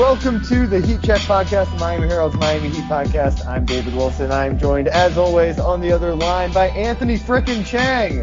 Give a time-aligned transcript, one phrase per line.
[0.00, 3.46] Welcome to the Heat Check Podcast, the Miami Herald's Miami Heat Podcast.
[3.46, 4.32] I'm David Wilson.
[4.32, 8.20] I'm joined, as always, on the other line by Anthony Frickin' Chiang.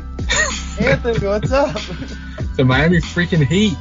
[0.90, 1.76] Anthony, what's up?
[2.56, 3.78] The Miami freaking Heat.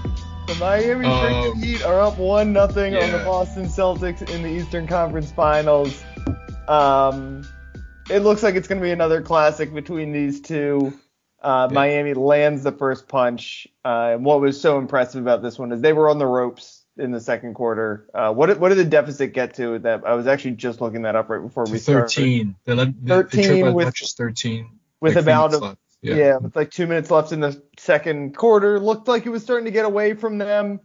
[0.47, 3.19] The Miami Um, freaking Heat are up one nothing on the.
[3.25, 6.05] Boston Celtics in the Eastern Conference Finals.
[6.69, 7.49] Um,
[8.11, 10.93] it looks like it's going to be another classic between these two.
[11.43, 11.75] Uh, Yeah.
[11.75, 13.67] Miami lands the first punch.
[13.87, 16.76] Uh, and what was so impressive about this one is they were on the ropes
[16.99, 18.09] in the second quarter.
[18.15, 19.79] Uh, what did, what did the deficit get to?
[19.81, 22.11] That I was actually just looking that up right before we To started.
[22.11, 22.57] 13.
[22.65, 24.71] They let they, 13 they tripped by as with- 13.
[25.01, 26.15] with like, about a- Yeah.
[26.15, 26.37] Yeah.
[26.39, 28.79] with like two minutes left in the second quarter.
[28.81, 30.81] Looked like it was starting to get away from them.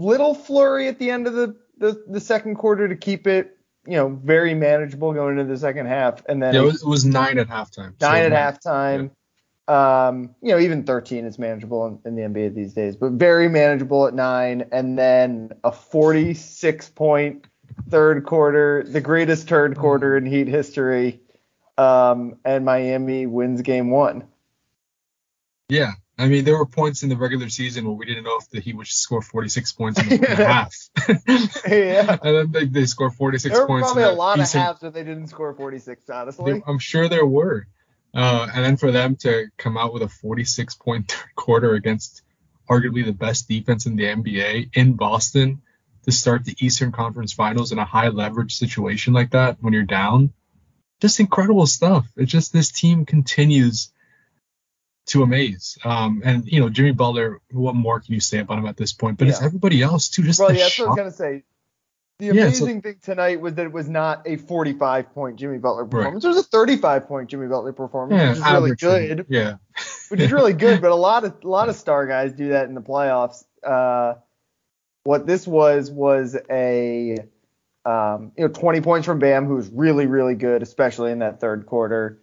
[0.00, 3.56] Little flurry at the end of the, the, the second quarter to keep it,
[3.86, 6.24] you know, very manageable going into the second half.
[6.28, 7.94] And then Yeah, it was, it was nine at halftime.
[8.00, 9.10] so nine at nine- halftime.
[9.66, 13.48] Um, you know, even 13 is manageable in, in the NBA these days, but very
[13.48, 14.66] manageable at nine.
[14.72, 17.46] And then a 46 point
[17.88, 21.20] third quarter, the greatest third quarter in Heat history.
[21.76, 24.24] Um, and Miami wins game one.
[25.68, 25.92] Yeah.
[26.16, 28.60] I mean, there were points in the regular season where we didn't know if the
[28.60, 30.72] Heat would score 46 points in a, in half.
[31.66, 32.16] Yeah.
[32.22, 33.86] and then they, they scored 46 There were points.
[33.88, 36.62] probably a lot of Eastern- halves where they didn't score 46, honestly.
[36.66, 37.66] I'm sure there were.
[38.14, 42.22] Uh, and then for them to come out with a 46 point third quarter against
[42.70, 45.62] arguably the best defense in the NBA in Boston
[46.04, 49.82] to start the Eastern Conference Finals in a high leverage situation like that when you're
[49.82, 50.32] down,
[51.00, 52.06] just incredible stuff.
[52.16, 53.90] It's just this team continues
[55.06, 55.78] to amaze.
[55.84, 58.92] Um, and you know Jimmy Butler, what more can you say about him at this
[58.92, 59.18] point?
[59.18, 60.22] But it's everybody else too.
[60.22, 61.44] Just well, yeah, that's what I was shot- going to say.
[62.20, 65.82] The Yeah, amazing thing tonight was that it was not a 45 point Jimmy Butler
[65.84, 65.90] Right.
[65.90, 66.24] performance.
[66.24, 69.26] It was a 35 point Jimmy Butler performance, yeah, which is really good.
[69.28, 69.56] Yeah.
[70.10, 72.68] Which is really good, but a lot of a lot of star guys do that
[72.68, 73.42] in the playoffs.
[73.66, 74.14] Uh,
[75.02, 77.18] what this was was a
[77.84, 81.66] um, you know 20 points from Bam, who's really really good, especially in that third
[81.66, 82.20] quarter.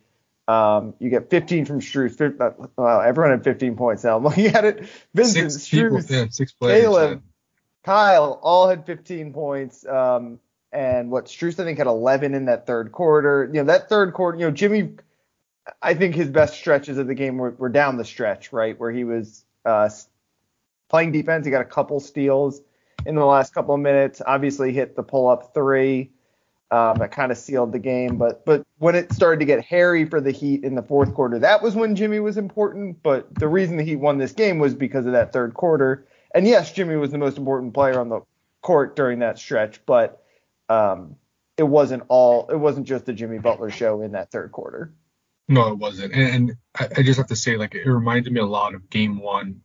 [0.48, 1.82] Um, you get 15 from.
[1.82, 4.16] Fif- uh, Wow, everyone had 15 points now.
[4.18, 4.86] I'm looking at it.
[5.14, 6.82] Vincent, Six people, yeah, six players.
[6.84, 7.24] Caleb,
[7.84, 9.86] Kyle, all had 15 points.
[9.86, 10.40] Um,
[10.72, 13.50] and what Strus I think had 11 in that third quarter.
[13.54, 14.38] You know that third quarter.
[14.38, 14.92] You know Jimmy,
[15.82, 18.92] I think his best stretches of the game were, were down the stretch, right, where
[18.92, 19.90] he was uh,
[20.90, 21.46] playing defense.
[21.46, 22.62] He got a couple steals
[23.06, 24.22] in the last couple of minutes.
[24.26, 26.12] Obviously hit the pull up three.
[26.72, 30.06] Um, that kind of sealed the game, but but when it started to get hairy
[30.06, 33.04] for the Heat in the fourth quarter, that was when Jimmy was important.
[33.04, 36.08] But the reason the Heat won this game was because of that third quarter.
[36.34, 38.22] And yes, Jimmy was the most important player on the
[38.62, 40.24] court during that stretch, but
[40.70, 41.16] um,
[41.58, 42.50] it wasn't all.
[42.50, 44.94] It wasn't just the Jimmy Butler show in that third quarter.
[45.48, 46.14] No, it wasn't.
[46.14, 49.20] And, I, I just have to say, like, it reminded me a lot of game
[49.20, 49.62] one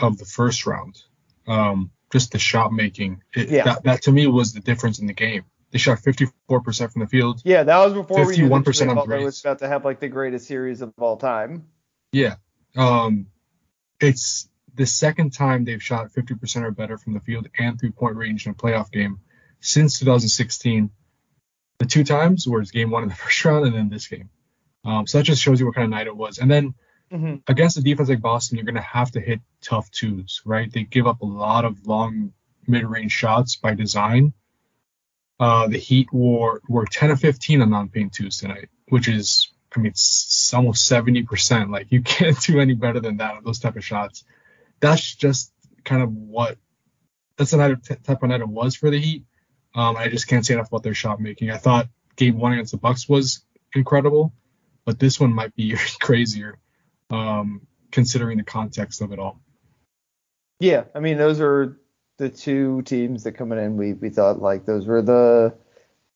[0.00, 1.00] of the first round.
[1.46, 3.22] Um, just the shot making.
[3.34, 3.64] It, Yeah.
[3.64, 5.44] that, that to me was the difference in the game.
[5.70, 7.40] They shot 54% from the field.
[7.44, 9.24] Yeah, that was before we knew that 51% Jimmy on threes.
[9.24, 11.66] was about to have like the greatest series of all time.
[12.12, 12.34] Yeah.
[12.76, 13.26] Um,
[14.00, 18.16] it's the second time they've shot 50% or better from the field and three point
[18.16, 19.20] range in a playoff game
[19.60, 20.90] since 2016.
[21.78, 24.30] The two times was game one in the first round and then this game.
[24.84, 26.38] Um, so that just shows you what kind of night it was.
[26.38, 26.74] And then
[27.12, 27.34] Mm-hmm.
[27.46, 30.72] against a defense like Boston, you're going to have to hit tough twos, right?
[30.72, 32.32] They give up a lot of long
[32.66, 34.32] mid-range shots by design.
[35.38, 39.80] Uh, the Heat were were 10 of 15 on non-paint twos tonight, which is, I
[39.80, 41.70] mean, it's almost 70%.
[41.70, 44.24] Like you can't do any better than that on those type of shots.
[44.82, 45.52] That's just
[45.84, 46.58] kind of what
[47.38, 49.24] that's the night- type of night it was for the Heat.
[49.74, 51.50] Um, I just can't say enough about their shot making.
[51.50, 53.44] I thought Game One against the Bucks was
[53.74, 54.34] incredible,
[54.84, 56.58] but this one might be crazier
[57.10, 59.40] um, considering the context of it all.
[60.60, 61.78] Yeah, I mean those are
[62.18, 65.54] the two teams that coming in we we thought like those were the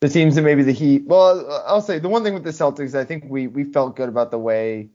[0.00, 1.04] the teams that maybe the Heat.
[1.06, 4.08] Well, I'll say the one thing with the Celtics, I think we we felt good
[4.08, 4.90] about the way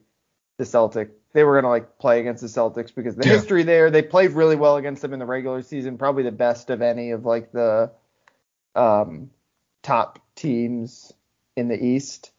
[0.57, 3.33] the Celtic they were gonna like play against the Celtics because the Yeah.
[3.33, 3.89] history there.
[3.89, 7.11] They played really well against them in the regular season, probably the best of any
[7.11, 7.91] of like the
[8.75, 9.29] um,
[9.83, 11.13] top teams
[11.55, 12.31] in the East.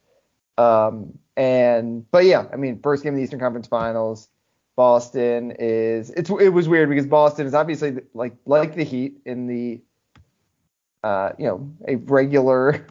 [0.59, 4.29] Um, and but yeah, I mean, first game of the Eastern Conference Finals.
[4.75, 9.47] Boston is it's it was weird because Boston is obviously like like the Heat in
[9.47, 9.83] the
[11.05, 12.87] uh, you know a regular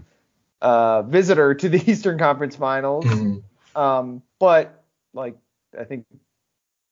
[0.62, 3.06] uh, visitor to the Eastern Conference Finals.
[3.06, 3.80] Mm-hmm.
[3.82, 4.84] Um, but
[5.14, 5.38] like
[5.80, 6.06] I think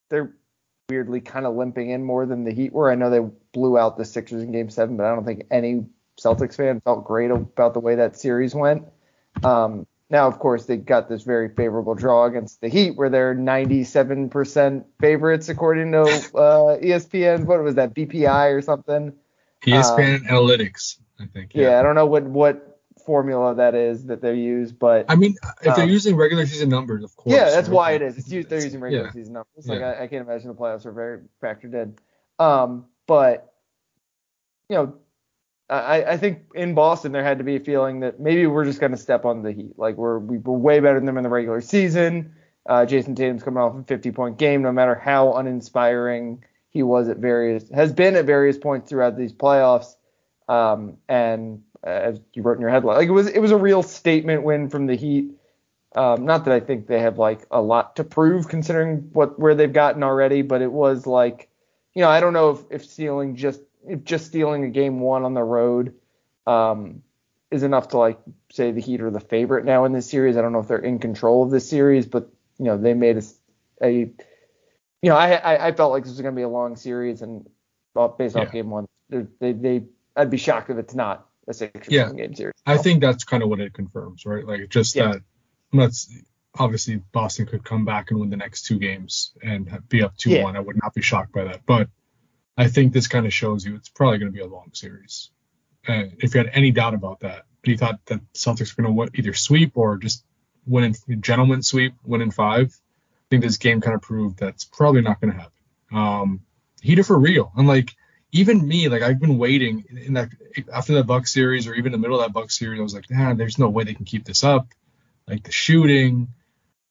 [0.09, 0.35] they're
[0.89, 2.91] weirdly kind of limping in more than the Heat were.
[2.91, 3.19] I know they
[3.53, 5.85] blew out the Sixers in Game Seven, but I don't think any
[6.19, 8.83] Celtics fan felt great about the way that series went.
[9.43, 13.35] Um, now, of course, they got this very favorable draw against the Heat, where they're
[13.35, 17.45] 97% favorites according to uh, ESPN.
[17.45, 19.13] What was that, BPI or something?
[19.63, 21.53] ESPN um, Analytics, I think.
[21.53, 21.69] Yeah.
[21.69, 21.79] yeah.
[21.79, 22.69] I don't know what what
[23.09, 26.69] formula that is that they use, but I mean, if they're um, using regular season
[26.69, 27.35] numbers, of course.
[27.35, 27.75] Yeah, that's right?
[27.75, 28.19] why it is.
[28.19, 29.11] It's used, they're using regular yeah.
[29.11, 29.65] season numbers.
[29.65, 29.88] Like yeah.
[29.88, 31.95] I, I, can't imagine the playoffs are very factored in.
[32.38, 33.51] Um, but
[34.69, 34.94] you know,
[35.71, 38.79] I, I think in Boston there had to be a feeling that maybe we're just
[38.79, 39.73] going to step on the Heat.
[39.79, 42.35] Like we're we were way better than them in the regular season.
[42.67, 47.09] Uh, Jayson Tatum's coming off a 50 point game, no matter how uninspiring he was
[47.09, 49.95] at various has been at various points throughout these playoffs.
[50.47, 53.83] Um, and as you wrote in your headline, like it was it was a real
[53.83, 55.31] statement win from the Heat.
[55.95, 59.55] Um, not that I think they have like a lot to prove considering what where
[59.55, 61.49] they've gotten already, but it was like,
[61.93, 65.23] you know, I don't know if if stealing just if just stealing a game one
[65.23, 65.95] on the road
[66.45, 67.01] um,
[67.49, 68.19] is enough to like
[68.51, 70.37] say the Heat are the favorite now in this series.
[70.37, 73.17] I don't know if they're in control of this series, but you know they made
[73.17, 73.23] a,
[73.81, 76.75] a you know I, I, I felt like this was going to be a long
[76.75, 77.49] series and
[78.17, 78.51] based off yeah.
[78.51, 79.83] game one, they they
[80.15, 82.11] I'd be shocked if it's not a six yeah.
[82.11, 82.53] game series.
[82.65, 84.45] I think that's kind of what it confirms, right?
[84.45, 85.13] Like just yeah.
[85.13, 85.21] that
[85.73, 86.11] let's
[86.57, 90.41] obviously Boston could come back and win the next two games and be up two
[90.41, 90.55] one.
[90.55, 91.89] I would not be shocked by that, but
[92.57, 95.31] I think this kind of shows you it's probably going to be a long series.
[95.87, 99.09] And if you had any doubt about that, but you thought that Celtics were going
[99.09, 100.23] to either sweep or just
[100.65, 104.65] win in gentleman sweep, win in five, I think this game kind of proved that's
[104.65, 105.53] probably not going to happen.
[105.91, 106.41] Um,
[106.81, 107.51] Heat are for real.
[107.55, 107.95] And like
[108.31, 110.29] even me, like I've been waiting in that
[110.71, 113.09] after that Buck series or even the middle of that Buck series, I was like,
[113.09, 114.67] man, there's no way they can keep this up.
[115.27, 116.29] Like the shooting,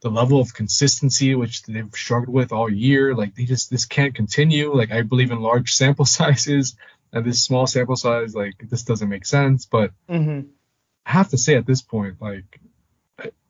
[0.00, 3.14] the level of consistency which they've struggled with all year.
[3.14, 4.74] Like they just this can't continue.
[4.74, 6.76] Like I believe in large sample sizes
[7.12, 9.66] and this small sample size, like this doesn't make sense.
[9.66, 10.48] But mm-hmm.
[11.06, 12.60] I have to say at this point, like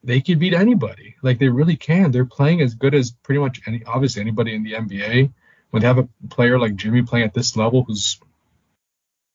[0.04, 1.16] they could beat anybody.
[1.22, 2.12] Like they really can.
[2.12, 5.32] They're playing as good as pretty much any obviously anybody in the NBA.
[5.70, 8.18] When they have a player like Jimmy playing at this level who's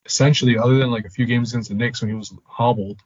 [0.06, 3.02] essentially other than like a few games against the Knicks when he was hobbled,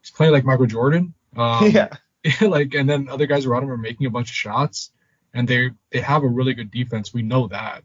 [0.00, 1.14] he's playing like Michael Jordan.
[1.36, 1.90] Um, yeah.
[2.40, 4.90] like and then other guys around him are making a bunch of shots
[5.34, 7.12] and they they have a really good defense.
[7.12, 7.84] We know that.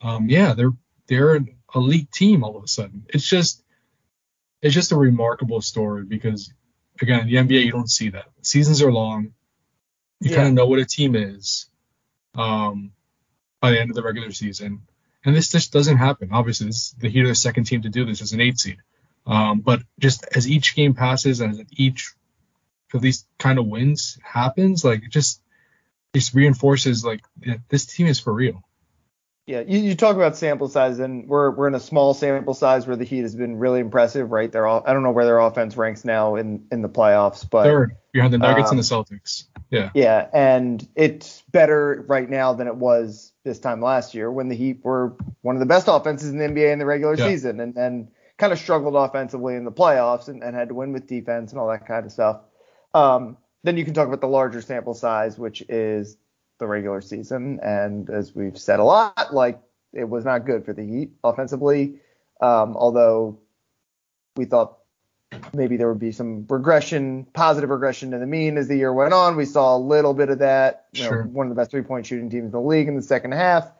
[0.00, 0.72] Um, yeah, they're
[1.06, 3.06] they're an elite team all of a sudden.
[3.08, 3.62] It's just
[4.62, 6.52] it's just a remarkable story because
[7.00, 8.26] again, in the NBA you don't see that.
[8.42, 9.34] Seasons are long.
[10.20, 10.36] You yeah.
[10.36, 11.66] kind of know what a team is
[12.34, 12.92] um,
[13.66, 14.82] by the end of the regular season.
[15.24, 16.30] And this just doesn't happen.
[16.32, 18.78] Obviously, this the Heat are the second team to do this as an eight seed.
[19.26, 22.14] Um, but just as each game passes and as each
[22.94, 25.40] of these kind of wins happens, like it just
[26.14, 28.62] just reinforces like yeah, this team is for real.
[29.46, 32.86] Yeah, you, you talk about sample size, and we're we're in a small sample size
[32.86, 34.50] where the Heat has been really impressive, right?
[34.50, 37.64] They're all I don't know where their offense ranks now in in the playoffs, but
[37.64, 39.44] third behind the Nuggets um, and the um, Celtics.
[39.70, 39.90] Yeah.
[39.94, 44.56] Yeah, and it's better right now than it was this time last year when the
[44.56, 47.28] Heat were one of the best offenses in the NBA in the regular yeah.
[47.28, 50.92] season, and and kind of struggled offensively in the playoffs and, and had to win
[50.92, 52.40] with defense and all that kind of stuff.
[52.92, 56.18] Um, then you can talk about the larger sample size, which is
[56.58, 57.60] the regular season.
[57.62, 59.60] And as we've said a lot, like
[59.94, 62.00] it was not good for the Heat offensively.
[62.40, 63.38] Um, although
[64.36, 64.78] we thought
[65.52, 69.12] maybe there would be some regression, positive regression to the mean as the year went
[69.12, 69.36] on.
[69.36, 70.86] We saw a little bit of that.
[70.92, 71.24] Sure.
[71.24, 73.32] know, one of the best three point shooting teams in the league in the second
[73.32, 73.70] half.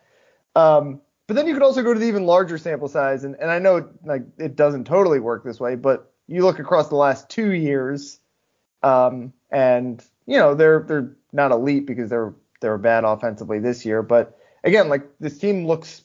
[0.54, 3.50] Um, but then you could also go to the even larger sample size, and, and
[3.50, 7.28] I know like it doesn't totally work this way, but you look across the last
[7.28, 8.20] two years,
[8.82, 14.02] um, and you know they're they're not elite because they're they're bad offensively this year.
[14.02, 16.02] But again, like this team looks,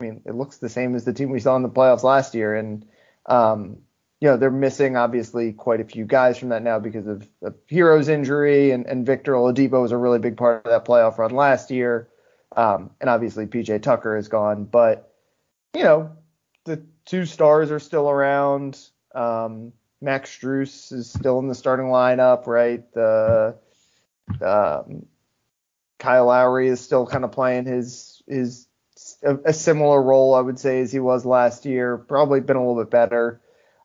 [0.00, 2.34] I mean, it looks the same as the team we saw in the playoffs last
[2.34, 2.86] year, and
[3.24, 3.78] um,
[4.20, 7.54] you know they're missing obviously quite a few guys from that now because of, of
[7.70, 11.30] Herro's injury, and, and Victor Oladipo was a really big part of that playoff run
[11.30, 12.08] last year,
[12.56, 15.14] um, and obviously PJ Tucker is gone, but
[15.74, 16.10] you know
[16.64, 18.78] the two stars are still around.
[19.14, 22.84] Um, Max Strus is still in the starting lineup, right?
[22.92, 23.56] The
[24.40, 25.06] um,
[25.98, 28.66] Kyle Lowry is still kind of playing his his
[29.22, 31.96] a, a, similar role, I would say, as he was last year.
[31.96, 33.40] Probably been a little bit better.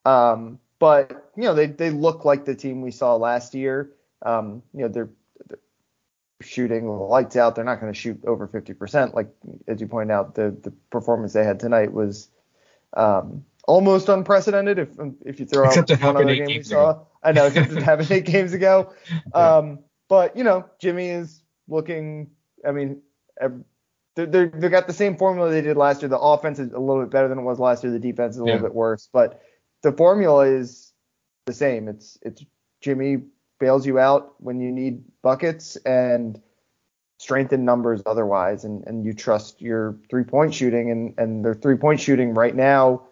[0.05, 3.91] Um, but you know they they look like the team we saw last year.
[4.22, 5.10] Um, you know they're,
[5.48, 5.60] they're
[6.41, 7.55] shooting the lights out.
[7.55, 9.13] They're not going to shoot over 50%.
[9.13, 9.29] Like
[9.67, 12.29] as you point out, the the performance they had tonight was
[12.98, 14.77] um, almost unprecedented.
[14.77, 14.89] If
[15.25, 17.07] if you throw Except out one other game we saw, ago.
[17.24, 18.93] I know except it happened eight games ago.
[19.33, 19.79] Um,
[20.10, 22.29] but you know Jimmy is looking.
[22.67, 23.01] I mean.
[24.15, 26.10] They're, they're, got the same formula they did last year.
[26.10, 27.91] The offense is a little bit better than it was last year.
[27.91, 29.41] The defense is a little bit worse, but
[29.83, 30.91] the formula is
[31.45, 31.87] the same.
[31.87, 32.43] It's it's
[32.81, 33.23] Jimmy
[33.59, 36.41] bails you out when you need buckets and
[37.17, 41.53] strength strengthen numbers otherwise, and, and you trust your three point shooting, and, and their
[41.53, 43.03] three point shooting right now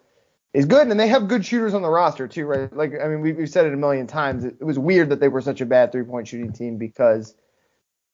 [0.52, 2.74] is good, and they have good shooters on the roster too, right?
[2.74, 4.44] Like I mean, we, we've said it a million times.
[4.44, 7.34] It, it was weird that they were such a bad three point shooting team because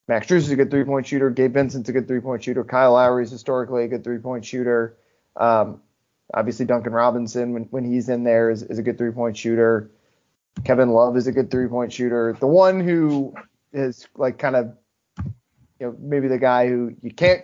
[0.07, 2.65] Max Strus is a good three point shooter, Gabe Vincent's a good three point shooter,
[2.65, 4.97] Kyle Lowry is historically a good three point shooter.
[5.37, 5.81] Um,
[6.35, 9.91] obviously Duncan Robinson when, when he's in there is, is a good three point shooter.
[10.65, 12.37] Kevin Love is a good three point shooter.
[12.39, 13.35] The one who
[13.73, 14.77] is like kind of
[15.79, 17.43] you know maybe the guy who you can't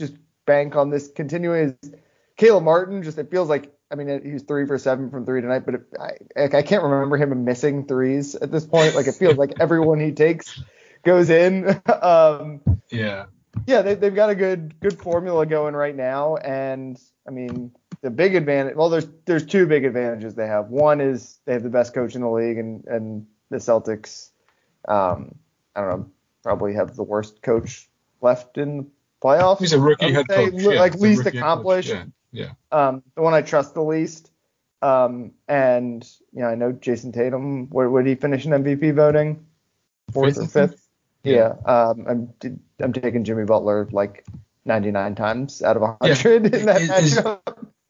[0.00, 0.14] just
[0.46, 1.92] bank on this continuing is
[2.36, 3.02] Caleb Martin.
[3.02, 5.74] Just it feels like I mean he was three for seven from three tonight, but
[5.74, 8.94] it, I like, I can't remember him missing threes at this point.
[8.94, 10.62] Like it feels like everyone he takes
[11.04, 11.68] goes in.
[12.02, 12.60] um,
[12.90, 13.26] Yeah.
[13.66, 16.98] yeah, they, they've got a good good formula going right now, and
[17.28, 17.72] I mean
[18.04, 18.76] the big advantage.
[18.76, 20.68] Well, there's there's two big advantages they have.
[20.68, 24.28] One is they have the best coach in the league, and and the Celtics,
[24.86, 25.34] um,
[25.74, 26.06] I don't know,
[26.42, 27.88] probably have the worst coach
[28.20, 28.86] left in the
[29.22, 29.58] playoffs.
[29.60, 30.52] He's a rookie head coach.
[30.54, 31.34] yeah, like least coach.
[31.34, 32.04] accomplished Yeah.
[32.30, 32.50] Yeah.
[32.70, 34.30] um, the one I trust the least.
[34.82, 37.70] Um, and you know, I know Jayson Tatum.
[37.70, 39.46] Where would he finish in MVP voting?
[40.12, 40.88] Fourth or Fifth, fifth?
[41.22, 41.54] Yeah.
[41.64, 44.26] Um, I'm I'm taking Jimmy Butler like
[44.66, 47.40] 99 times out of 100 in that is- matchup.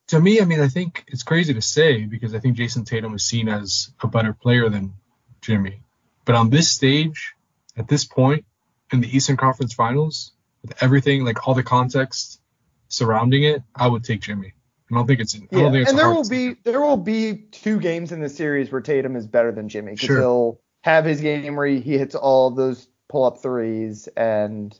[0.09, 3.15] To me, I mean, I think it's crazy to say because I think Jayson Tatum
[3.15, 4.95] is seen as a better player than
[5.41, 5.81] Jimmy.
[6.25, 7.35] But on this stage,
[7.77, 8.45] at this point
[8.93, 10.33] in the Eastern Conference Finals,
[10.63, 12.41] with everything, like all the context
[12.89, 14.53] surrounding it, I would take Jimmy.
[14.91, 15.35] I don't think it's.
[15.35, 18.21] I Yeah, don't think it's and there will be there will be two games in
[18.21, 20.19] the series where Tatum is better than Jimmy because Sure.
[20.19, 24.79] he'll have his game where he, he hits all those pull up threes and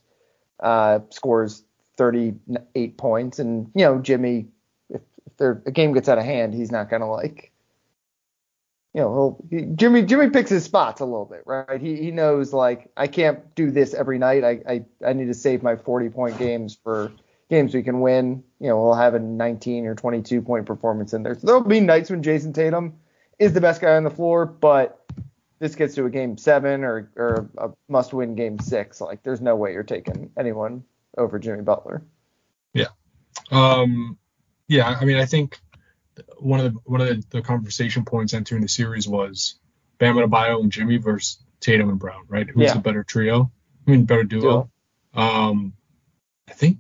[0.61, 1.65] uh, scores
[1.97, 4.49] 38 points, and you know Jimmy,
[5.35, 7.51] if, there, a game gets out of hand, he's not gonna like.
[8.95, 11.81] You know, he, Jimmy Jimmy picks his spots a little bit, right?
[11.81, 14.45] He he knows like I can't do this every night.
[14.45, 17.13] I I, I need to save my 40 point games for
[17.51, 18.45] games we can win.
[18.61, 21.35] You know, we'll have a 19 or 22 point performance in there.
[21.35, 22.95] So there'll be nights when Jayson Tatum
[23.39, 25.05] is the best guy on the floor, but
[25.59, 29.01] this gets to a game seven or or a must win game six.
[29.01, 30.85] Like there's no way you're taking anyone
[31.19, 32.03] over Jimmy Butler.
[32.73, 32.89] Yeah.
[33.51, 34.19] Um,
[34.69, 35.59] yeah, I mean, I think
[36.39, 39.59] one of the one of the, the conversation points entering the series was
[39.99, 42.49] Bam and Adebayo and Jimmy versus Tatum and Brown, right?
[42.49, 42.75] Who's Yeah.
[42.75, 43.51] the better trio?
[43.87, 44.71] I mean, better duo.
[45.13, 45.75] Um,
[46.49, 46.79] I think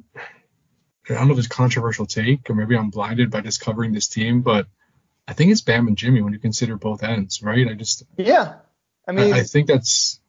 [1.08, 3.92] I don't know if it's a controversial take or maybe I'm blinded by just covering
[3.92, 4.66] this team, but
[5.28, 7.66] I think it's Bam and Jimmy when you consider both ends, right?
[7.68, 8.56] I just Yeah,
[9.06, 10.20] I I, mean, I think that's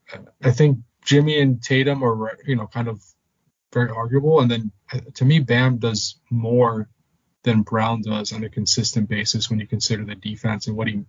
[0.43, 3.01] I think Jimmy and Tatum are you know kind of
[3.73, 6.89] very arguable, and then uh, to me Bam does more
[7.45, 11.05] than Brown does on a consistent basis when you consider the defense and what he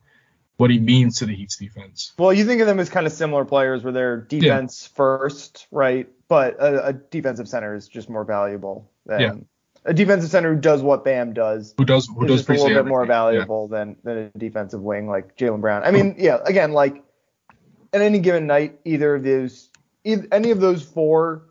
[0.58, 2.14] what he means to the Heat's defense.
[2.18, 6.08] well, you think of them as kind of similar players where they're defense first, right?
[6.28, 9.34] But a, a defensive center is just more valuable than Yeah.
[9.84, 11.74] a defensive center who does what Bam does.
[11.76, 13.10] Who does who is does a little bit more everything.
[13.10, 13.22] Yeah.
[13.22, 15.82] valuable than than a defensive wing like Jaylen Brown.
[15.84, 17.02] I mean, yeah, again, like
[17.92, 19.68] at any given night, either of those,
[20.06, 21.42] eith- any of those four,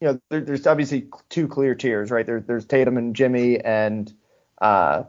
[0.00, 2.24] you know, there, there's obviously two clear tiers, right?
[2.24, 4.12] There's there's Tatum and Jimmy and
[4.60, 5.04] uh,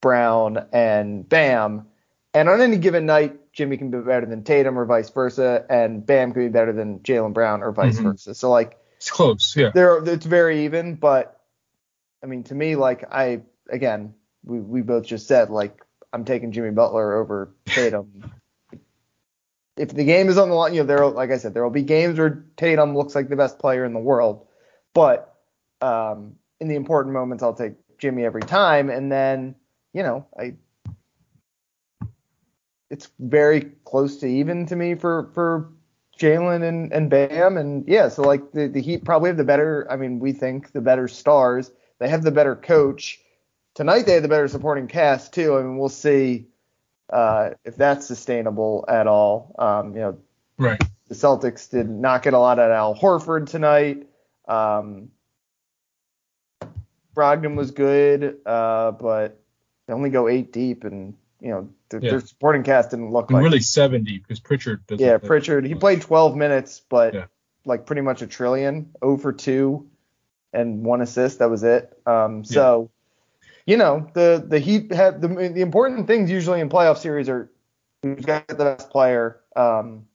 [0.00, 1.86] Brown and Bam,
[2.34, 6.04] and on any given night, Jimmy can be better than Tatum or vice versa, and
[6.04, 8.02] Bam can be better than Jaylen Brown or vice Mhm.
[8.02, 8.34] versa.
[8.34, 9.70] So like It's close, yeah.
[9.74, 11.40] there it's very even, but
[12.22, 15.82] I mean to me like I again we we both just said like
[16.12, 18.30] I'm taking Jimmy Butler over Tatum.
[19.76, 21.70] if the game is on the line, you know there like I said there will
[21.70, 24.46] be games where Tatum looks like the best player in the world,
[24.94, 25.34] but
[25.82, 27.74] um, in the important moments I'll take
[28.06, 29.56] Jimmy every time, and then
[29.92, 30.54] you know I.
[32.88, 35.72] It's very close to even to me for for
[36.20, 37.56] Jalen and, and Bam.
[37.56, 40.70] And yeah, so like the, the Heat probably have the better, I mean, we think
[40.70, 41.72] the better stars.
[41.98, 43.20] They have the better coach.
[43.74, 45.56] Tonight they had the better supporting cast too.
[45.56, 46.46] I mean, we'll see
[47.12, 49.54] uh, if that's sustainable at all.
[49.58, 50.18] Um, you know,
[50.58, 50.80] Right.
[51.08, 54.06] the Celtics did not get a lot out of Al Horford tonight.
[54.46, 55.10] Um,
[57.16, 59.40] Brogdon was good, uh, but
[59.86, 62.10] they only go eight deep, and you know their, Yeah.
[62.10, 65.04] their supporting cast didn't look And like really 70 because Pritchard doesn't.
[65.04, 65.18] yeah.
[65.18, 65.64] Pritchard.
[65.64, 67.24] He played 12 minutes, but Yeah.
[67.64, 69.88] like pretty much a trillion, over two,
[70.52, 71.38] and one assist.
[71.38, 71.98] That was it.
[72.06, 72.90] Um, so
[73.66, 77.50] you know the the Heat have the the important things usually in playoff series are
[78.02, 79.40] who's got the best player.
[79.56, 80.06] Um,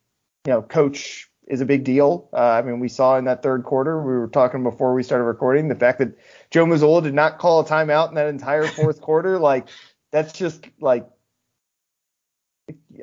[0.46, 2.29] you know, coach is a big deal.
[2.31, 5.25] Uh, I mean, we saw in that third quarter, we were talking before we started
[5.25, 6.17] recording, the fact that
[6.50, 9.67] Joe Mazzulla did not call a timeout in that entire fourth quarter, like
[10.12, 11.08] that's just like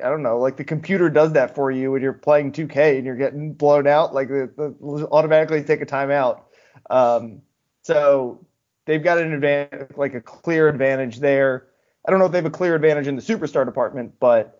[0.03, 3.05] I don't know, like the computer does that for you when you're playing 2K and
[3.05, 6.41] you're getting blown out, like the, the automatically take a timeout.
[6.89, 7.43] Um,
[7.83, 8.47] so
[8.85, 11.67] they've got an advantage, like a clear advantage there.
[12.07, 14.58] I don't know if they have a clear advantage in the superstar department, but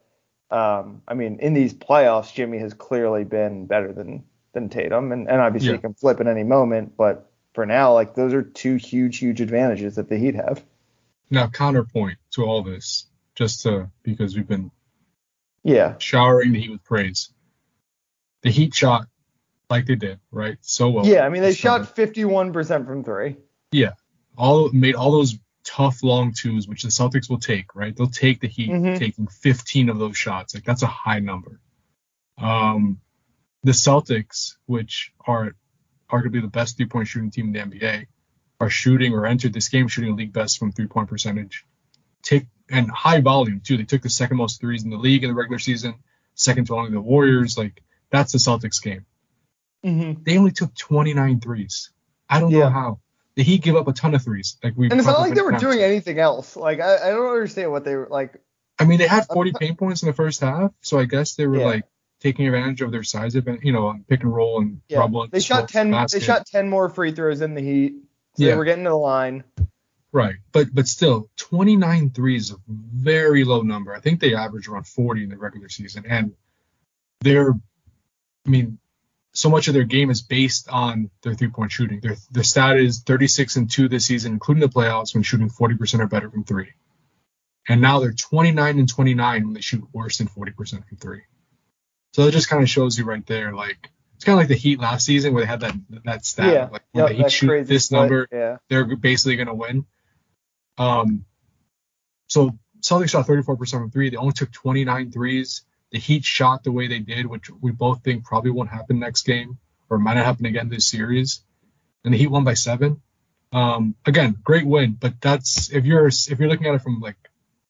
[0.51, 5.29] um, I mean, in these playoffs, Jimmy has clearly been better than than Tatum, and,
[5.29, 5.75] and obviously Yeah.
[5.75, 6.97] he can flip at any moment.
[6.97, 10.63] But for now, like those are two huge, huge advantages that the Heat have.
[11.29, 14.71] Now, counterpoint to all this, just to, because we've been
[15.63, 17.29] Yeah, showering the Heat with praise.
[18.41, 19.05] The Heat shot
[19.69, 20.57] like they did, right?
[20.61, 21.05] So well.
[21.05, 21.23] yeah.
[21.25, 23.35] I mean, they shot 51% from three.
[23.71, 23.91] Yeah,
[24.35, 25.37] all made all those
[25.75, 27.95] tough long twos, which the Celtics will take, right?
[27.95, 28.97] They'll take the Heat Mhm.
[28.97, 30.53] taking 15 of those shots.
[30.55, 31.59] Like that's a high number.
[32.37, 32.99] Um,
[33.63, 35.55] the Celtics, which are
[36.11, 38.05] arguably the best three point shooting team in the NBA,
[38.59, 41.65] are shooting or entered this game shooting league best from three point percentage.
[42.23, 43.77] Take and high volume too.
[43.77, 45.95] They took the second most threes in the league in the regular season,
[46.35, 47.57] second to only the Warriors.
[47.57, 49.05] Like that's the Celtics game.
[49.85, 50.23] Mm-hmm.
[50.23, 51.91] They only took 29 threes.
[52.29, 52.59] I don't Yeah.
[52.65, 52.99] know how.
[53.39, 54.57] The Heat give up a ton of threes.
[54.61, 56.57] Like we And it's not like they were doing anything else.
[56.57, 58.35] Like I, I don't understand what they were like.
[58.77, 61.35] I mean, they had uh, 40 paint points in the first half, so I guess
[61.35, 61.65] they were Yeah.
[61.65, 61.83] like
[62.19, 65.31] taking advantage of their size, event, you know, on pick and roll and Yeah, and
[65.31, 65.89] they shot ten.
[65.89, 66.19] basket.
[66.19, 67.93] They shot ten more free throws in the Heat.
[68.35, 68.51] So Yeah.
[68.51, 69.45] they were getting to the line.
[70.11, 73.95] right, but but still, 29 threes is a very low number.
[73.95, 76.33] I think they average around 40 in the regular season, and
[77.21, 77.51] they're,
[78.45, 78.79] I mean,
[79.39, 82.01] so much of their game is based on their three point shooting.
[82.01, 86.01] Their their stat is 36 and two this season, including the playoffs, when shooting 40%
[86.01, 86.73] or better from three.
[87.69, 91.21] And now they're 29 and 29 when they shoot worse than 40% from three.
[92.13, 94.55] So it just kind of shows you right there, like it's kind of like the
[94.55, 97.31] Heat last season where they had that that stat, Yeah, like when Yep, the Heat
[97.31, 98.01] shoot this split.
[98.01, 98.57] number, Yeah.
[98.67, 99.85] they're basically going to win.
[100.77, 101.23] Um,
[102.27, 104.09] so Celtics shot 34% from three.
[104.09, 105.61] They only took 29 threes.
[105.91, 109.23] The Heat shot the way they did, which we both think probably won't happen next
[109.23, 109.57] game
[109.89, 111.41] or might not happen again this series.
[112.03, 113.01] And the Heat won by seven.
[113.51, 117.17] Um, again, great win, but that's if you're if you're looking at it from like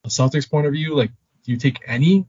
[0.03, 1.11] a Celtics point of view, like
[1.43, 2.27] do you take any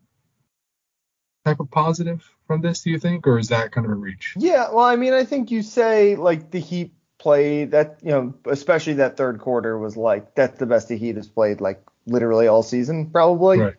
[1.44, 2.82] type of positive from this?
[2.82, 4.34] Do you think, or is that kind of a reach?
[4.38, 4.70] Yeah.
[4.72, 8.94] Well, I mean, I think you say like the Heat played that, you know, especially
[8.94, 12.62] that third quarter was like that's the best the Heat has played like literally all
[12.62, 13.58] season probably.
[13.58, 13.74] Right.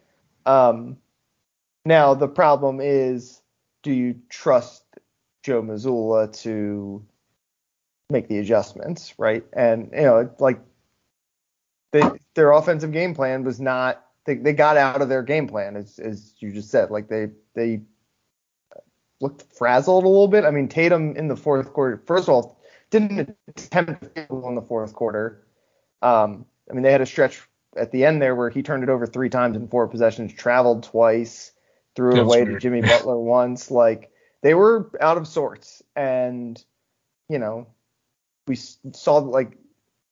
[0.46, 0.98] Um,
[1.86, 3.42] now the problem is,
[3.84, 4.84] do you trust
[5.44, 7.04] Joe Mazzulla to
[8.10, 9.44] make the adjustments, right?
[9.54, 10.60] And you know, like
[11.92, 12.04] they,
[12.36, 14.06] their offensive game plan was not.
[14.26, 16.92] They, they got out of their game plan, as, as you just said.
[16.92, 17.82] Like they they
[19.20, 20.46] looked frazzled a little bit.
[20.46, 24.94] I mean, Tatum in the fourth quarter, first of all, didn't attempt in the fourth
[24.94, 25.44] quarter.
[26.02, 27.42] Um, I mean, they had a stretch
[27.78, 30.84] at the end there where he turned it over three times in four possessions, traveled
[30.84, 31.52] twice,
[31.96, 32.60] threw it That's away to.
[32.60, 33.72] Jimmy Butler once.
[33.72, 36.64] Like they were out of sorts, and
[37.30, 37.68] you know,
[38.48, 39.58] we saw like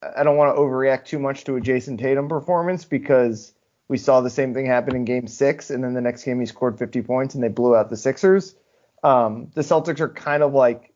[0.01, 3.53] I don't want to overreact too much to a Jayson Tatum performance because
[3.87, 6.45] we saw the same thing happen in Game Six, and then the next game he
[6.45, 8.55] scored 50 points and they blew out the Sixers.
[9.03, 10.93] Um, the Celtics are kind of like,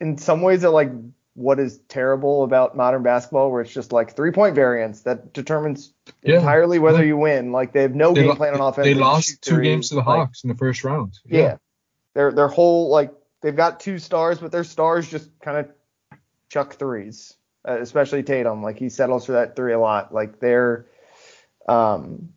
[0.00, 0.90] in some ways, they're like
[1.34, 5.92] what is terrible about modern basketball, where it's just like three point variance that determines
[6.22, 6.36] Yeah.
[6.36, 7.52] entirely whether you win.
[7.52, 8.84] Like they have no They, game plan on offense.
[8.84, 9.64] they just lost two threes.
[9.68, 11.18] games to the Like, Hawks in the first round.
[11.26, 11.56] yeah.
[12.14, 15.70] Their their whole like they've got two stars, but their stars just kind of
[16.50, 17.34] chuck threes,
[17.66, 18.62] uh, especially Tatum.
[18.62, 20.12] Like he settles for that three a lot.
[20.12, 20.84] Like they're
[21.66, 22.28] um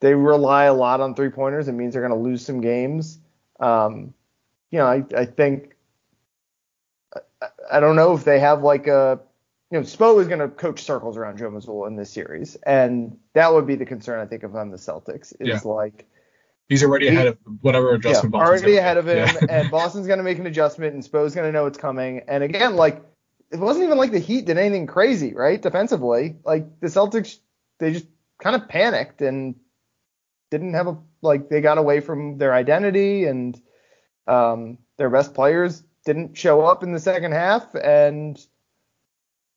[0.00, 1.68] they rely a lot on three pointers.
[1.68, 3.18] It means they're going to lose some games.
[3.60, 4.14] Um,
[4.70, 5.76] you know, I I think
[7.72, 9.20] I, don't know if they have like a
[9.70, 13.16] you know, Spo is going to coach circles around Joe Mazzulla in this series, and
[13.34, 15.60] that would be the concern I think if I'm the Celtics is Yeah.
[15.64, 16.06] like
[16.68, 18.32] He's already He- ahead of whatever adjustment.
[18.34, 19.16] yeah, Boston's already ahead of make.
[19.28, 19.60] him, Yeah.
[19.60, 22.22] and Boston's going to make an adjustment, and Spo's going to know it's coming.
[22.28, 23.02] And again, like
[23.52, 25.60] it wasn't even like the Heat did anything crazy, right?
[25.60, 27.38] Defensively, like the Celtics,
[27.80, 28.06] they just
[28.40, 29.56] kind of panicked and
[30.50, 33.60] didn't have a like they got away from their identity, and
[34.28, 38.38] um, their best players didn't show up in the second half, and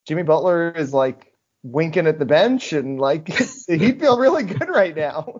[0.06, 3.28] Jimmy Butler is like winking at the bench and like
[3.68, 5.40] he'd feel really good right now.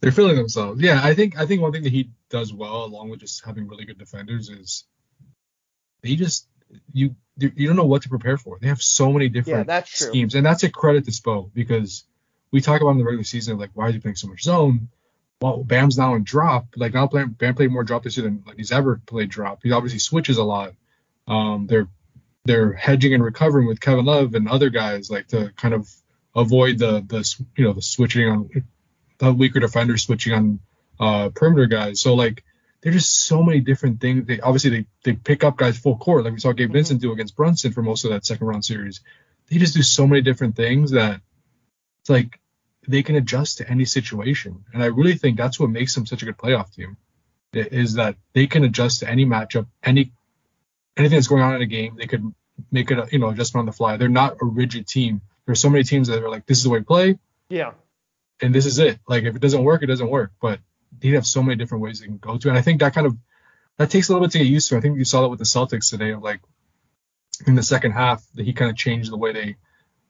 [0.00, 0.80] They're feeling themselves.
[0.80, 3.66] Yeah, I think I think one thing that he does well, along with just having
[3.66, 4.84] really good defenders, is
[6.02, 6.46] they just
[6.92, 8.58] you you don't know what to prepare for.
[8.60, 12.04] They have so many different yeah, that's schemes, and that's a credit to Spo because
[12.50, 14.88] we talk about in the regular season like why is he playing so much zone?
[15.40, 16.66] Well, Bam's now in drop.
[16.76, 19.60] Like now, Bam, Bam played more drop this year than like he's ever played drop.
[19.62, 20.72] He obviously switches a lot.
[21.28, 21.88] Um, they're
[22.44, 25.90] they're hedging and recovering with Kevin Love and other guys like to kind of
[26.34, 28.50] avoid the the you know the switching on
[29.18, 30.60] the weaker defenders switching on
[30.98, 32.00] uh, perimeter guys.
[32.00, 32.42] So like
[32.80, 34.26] there's just so many different things.
[34.26, 36.74] They obviously they they pick up guys full court like we saw Gabe mm-hmm.
[36.74, 39.00] Vincent do against Brunson for most of that second round series.
[39.50, 41.20] They just do so many different things that
[42.00, 42.38] it's like
[42.88, 44.64] they can adjust to any situation.
[44.72, 46.96] And I really think that's what makes them such a good playoff team
[47.52, 50.12] is that they can adjust to any matchup, any
[50.96, 51.96] anything that's going on in a game.
[51.96, 52.34] They could
[52.70, 53.96] make it a you know adjustment on the fly.
[53.96, 55.22] They're not a rigid team.
[55.46, 57.18] There's so many teams that are like this is the way to play.
[57.48, 57.72] Yeah.
[58.42, 58.98] And this is it.
[59.08, 60.32] Like if it doesn't work, it doesn't work.
[60.40, 60.60] But
[60.98, 62.48] they have so many different ways they can go to.
[62.48, 63.16] And I think that kind of
[63.78, 64.76] that takes a little bit to get used to.
[64.76, 66.40] I think you saw that with the Celtics today of like
[67.46, 69.56] in the second half that he kind of changed the way they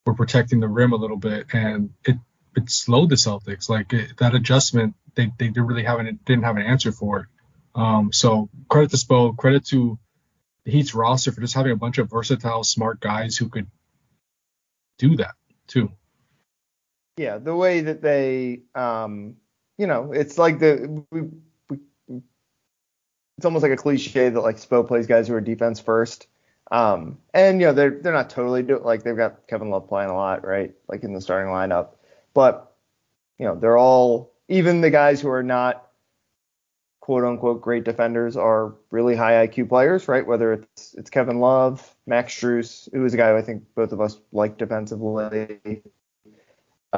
[0.05, 2.17] were protecting the rim a little bit and it
[2.57, 3.69] it slowed the Celtics.
[3.69, 7.29] Like it, that adjustment, they they really haven't didn't have an answer for.
[7.75, 9.99] Um, so credit to Spo, credit to
[10.65, 13.67] the Heat's roster for just having a bunch of versatile, smart guys who could
[14.99, 15.35] do that
[15.67, 15.91] too.
[17.19, 19.37] Yeah, the way that they, um,
[19.79, 21.23] you know, it's like the we,
[21.69, 21.79] we,
[23.37, 26.27] it's almost like a cliche that like Spo plays guys who are defense first.
[26.71, 30.11] Um, and you know they're they're not totally do like they've got Kevin Love playing
[30.11, 30.75] a lot, right?
[30.89, 31.91] Like in the starting lineup,
[32.37, 32.77] but
[33.39, 35.89] you know they're all even the guys who are not
[37.01, 40.27] quote unquote great defenders are really high IQ players, right?
[40.27, 43.93] Whether it's it's Kevin Love, Max Strus, who is a guy who I think both
[43.93, 45.83] of us like defensively.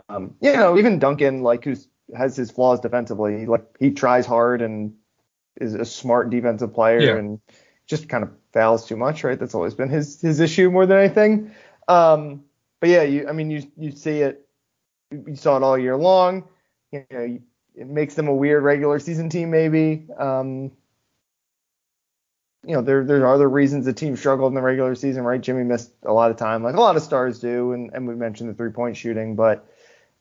[0.08, 3.46] Um, you know, even Duncan, like who's has his flaws defensively.
[3.46, 4.94] Like he tries hard and
[5.60, 7.16] is a smart defensive player yeah.
[7.16, 7.40] and
[7.86, 9.38] just kind of fouls too much, right?
[9.38, 11.52] That's always been his his issue more than anything.
[11.86, 12.42] Um,
[12.80, 14.47] but yeah, you I mean you you see it,
[15.10, 16.48] you saw it all year long.
[16.92, 17.38] You know,
[17.74, 20.06] it makes them a weird regular season team maybe.
[20.18, 20.72] Um,
[22.64, 25.40] you know, there there are other reasons the team struggled in the regular season, right?
[25.40, 28.14] Jimmy missed a lot of time, like a lot of stars do, and, and we
[28.14, 29.66] mentioned the three point shooting, but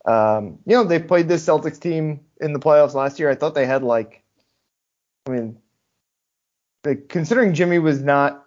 [0.05, 3.29] um, you know, they played this Celtics team in the playoffs last year.
[3.29, 4.23] I thought they had like,
[5.25, 5.57] I mean,
[7.09, 8.46] considering Jimmy was not,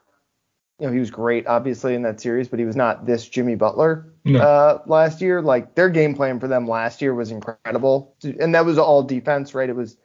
[0.81, 3.55] you know, he was great obviously in that series, but he was not this Jimmy
[3.55, 4.41] Butler no.
[4.41, 5.43] uh, last year.
[5.43, 9.55] Like their game plan for them last year was incredible, and that was all defense,
[9.55, 9.69] right?
[9.69, 9.97] It was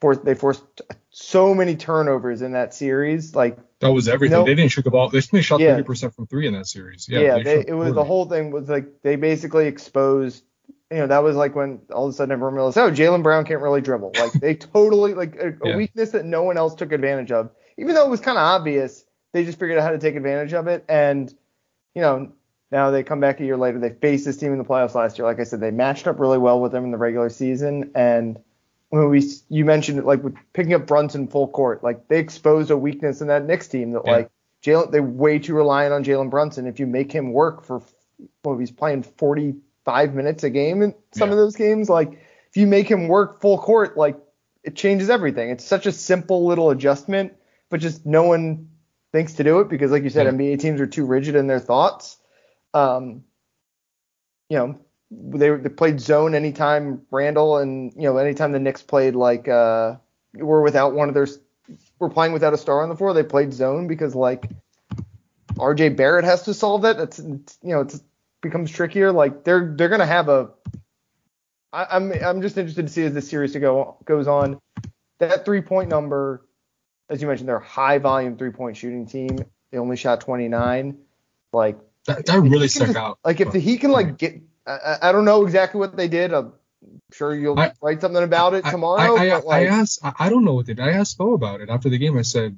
[0.00, 0.62] forced they forced
[1.10, 3.34] so many turnovers in that series.
[3.34, 4.44] Like that was everything.
[4.44, 5.08] they didn't shoot the ball.
[5.08, 5.78] They only shot yeah.
[5.78, 7.08] 30% from three in that series.
[7.08, 7.34] Yeah, yeah.
[7.36, 10.44] They they, it was the whole thing was like they basically exposed.
[10.90, 13.44] You know, that was like when all of a sudden everyone realized, oh, Jaylen Brown
[13.44, 14.12] can't really dribble.
[14.18, 15.76] Like they totally like a, a yeah.
[15.76, 17.50] weakness that no one else took advantage of.
[17.76, 20.52] Even though it was kind of obvious, they just figured out how to take advantage
[20.52, 20.84] of it.
[20.88, 21.32] And
[21.94, 22.32] you know,
[22.70, 23.78] now they come back a year later.
[23.78, 25.26] They faced this team in the playoffs last year.
[25.26, 27.90] Like I said, they matched up really well with them in the regular season.
[27.94, 28.38] And
[28.90, 32.70] when we you mentioned it, like with picking up Brunson full court, like they exposed
[32.70, 34.12] a weakness in that Knicks team that yeah.
[34.12, 34.30] like
[34.62, 36.66] Jalen they way too reliant on Jalen Brunson.
[36.66, 37.82] If you make him work for
[38.44, 41.34] well, he's playing 45 minutes a game in some yeah.
[41.34, 44.16] of those games, like if you make him work full court, like
[44.62, 45.50] it changes everything.
[45.50, 47.34] It's such a simple little adjustment,
[47.70, 48.68] but just no one
[49.12, 50.32] thinks to do it because, like you said, yeah.
[50.32, 52.16] NBA teams are too rigid in their thoughts.
[52.74, 53.24] Um,
[54.48, 54.78] you know,
[55.10, 59.96] they, they played zone anytime Randle and you know anytime the Knicks played like uh
[60.34, 61.26] were without one of their
[61.98, 64.50] were playing without a star on the floor, they played zone because like
[65.54, 66.98] RJ Barrett has to solve that.
[66.98, 67.94] It's you know it
[68.40, 69.12] becomes trickier.
[69.12, 70.50] Like they're they're gonna have a.
[71.72, 74.60] I, I'm I'm just interested to see as this series to go goes on.
[75.18, 76.46] That three point number,
[77.08, 79.38] as you mentioned, they're a high volume three point shooting team.
[79.70, 80.98] They only shot 29.
[81.52, 83.18] Like that, that really stuck just, out.
[83.24, 86.32] Like if the, he can like get, I, I, don't know exactly what they did.
[86.32, 86.52] I'm
[87.12, 89.16] sure you'll I, write something about it tomorrow.
[89.16, 90.86] I, I, like, I asked, I don't know what they did.
[90.86, 92.18] I asked Bo about it after the game.
[92.18, 92.56] I said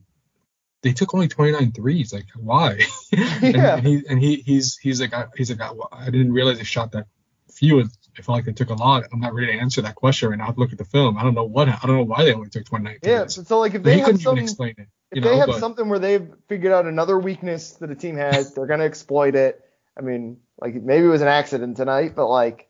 [0.83, 2.13] they took only 29 threes.
[2.13, 2.81] Like why?
[3.13, 3.77] and, yeah.
[3.77, 7.07] and, he and he he's he's like he's like I didn't realize they shot that
[7.53, 7.89] few.
[8.21, 9.05] I felt like they took a lot.
[9.15, 10.49] I'm not ready to answer that question right now.
[10.49, 11.17] I've to look at the film.
[11.17, 12.99] I don't know what I don't know why they only took 29.
[13.03, 14.89] Yeah, so like if they have some, explain it.
[15.11, 18.17] If know, they have but, something where they've figured out another weakness that a team
[18.17, 19.65] has, they're gonna exploit it.
[19.97, 22.69] I mean, like maybe it was an accident tonight, but like,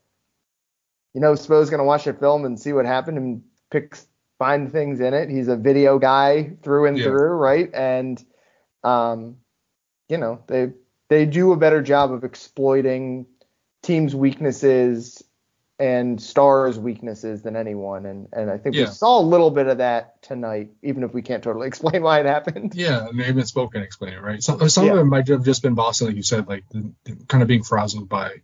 [1.14, 3.96] you know, Spo's gonna watch the film and see what happened and pick
[4.38, 5.30] find things in it.
[5.30, 7.06] He's a video guy through and yeah.
[7.06, 7.70] through, right?
[7.74, 8.24] And
[8.84, 9.38] um,
[10.08, 10.70] you know, they
[11.08, 13.26] they do a better job of exploiting
[13.82, 15.24] team's weaknesses
[15.80, 18.82] and stars' weaknesses than anyone, and and I think Yeah.
[18.82, 22.20] we saw a little bit of that tonight, even if we can't totally explain why
[22.20, 22.74] it happened.
[22.76, 24.42] Yeah, and they haven't spoken explain it, right?
[24.42, 24.92] Some, some Yeah.
[24.92, 27.48] of it might have just been Boston, like you said, like the, the kind of
[27.48, 28.42] being frazzled by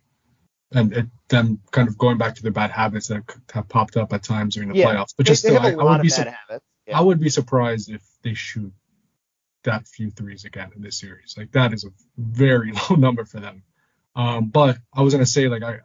[0.73, 3.23] and it, them kind of going back to their bad habits that
[3.53, 5.13] have popped up at times during the Yeah, playoffs.
[5.15, 6.23] But just they still, have I, a I lot would of be su-.
[6.93, 8.73] I would be surprised if they shoot
[9.63, 11.35] that few threes again in this series.
[11.37, 13.63] Like that is a very low number for them.
[14.15, 15.79] Um, but I was gonna say like I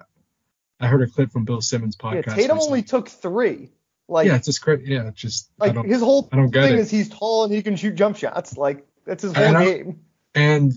[0.83, 2.27] I heard a clip from Bill Simmons podcast.
[2.27, 2.35] Yeah.
[2.35, 3.71] Tatum only took three.
[4.09, 4.85] Like, yeah, it's just great.
[4.85, 6.81] Yeah, it's just like his whole I don't get thing it.
[6.81, 8.57] is he's tall and he can shoot jump shots.
[8.57, 10.01] Like that's his whole game.
[10.35, 10.73] and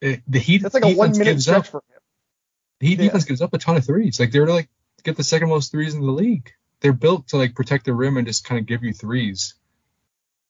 [0.00, 1.66] it, the Heat That's like a one minute stretch up.
[1.66, 2.00] for him.
[2.78, 3.06] The Heat Yeah.
[3.06, 4.18] defense gives up a ton of threes.
[4.18, 4.68] Like they're like
[5.02, 6.52] get the second most threes in the league.
[6.80, 9.54] They're built to like protect the rim and just kind of give you threes.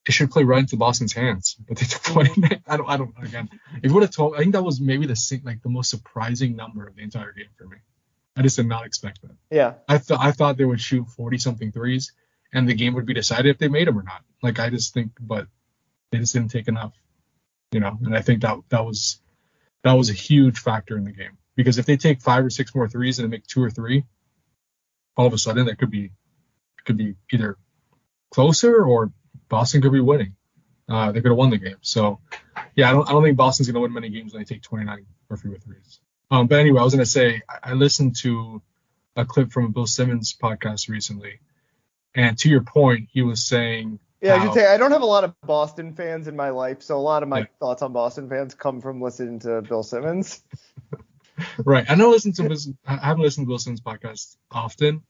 [0.07, 2.41] It should play right into Boston's hands, but they took mm-hmm.
[2.41, 2.61] 20.
[2.67, 2.89] I don't.
[2.89, 3.13] I don't.
[3.21, 5.89] Again, if you would have told, I think that was maybe the like the most
[5.89, 7.77] surprising number of the entire game for me.
[8.35, 9.35] I just did not expect that.
[9.49, 9.73] Yeah.
[9.87, 12.13] I thought I thought they would shoot 40 something threes,
[12.53, 14.23] and the game would be decided if they made them or not.
[14.41, 15.47] Like I just think, but
[16.11, 16.93] they just didn't take enough,
[17.71, 17.97] you know.
[18.03, 19.21] And I think that that was
[19.83, 22.73] that was a huge factor in the game because if they take five or six
[22.73, 24.05] more threes and make two or three,
[25.17, 26.11] all of a sudden that could be
[26.85, 27.57] could be either
[28.31, 29.11] closer or
[29.49, 30.35] Boston could be winning.
[30.89, 31.77] Uh, they could have won the game.
[31.81, 32.19] So
[32.75, 35.05] yeah, I don't I don't think Boston's gonna win many games when they take 29
[35.29, 35.99] or fewer threes.
[36.31, 38.61] Um, but anyway, I was gonna say I, I listened to
[39.15, 41.39] a clip from a Bill Simmons podcast recently,
[42.15, 45.05] and to your point, he was saying Yeah, I should say I don't have a
[45.05, 47.45] lot of Boston fans in my life, so a lot of my Yeah.
[47.59, 50.41] thoughts on Boston fans come from listening to Bill Simmons.
[51.65, 51.89] Right.
[51.89, 55.01] I don't listen to I haven't listened to Bill Simmons podcast often,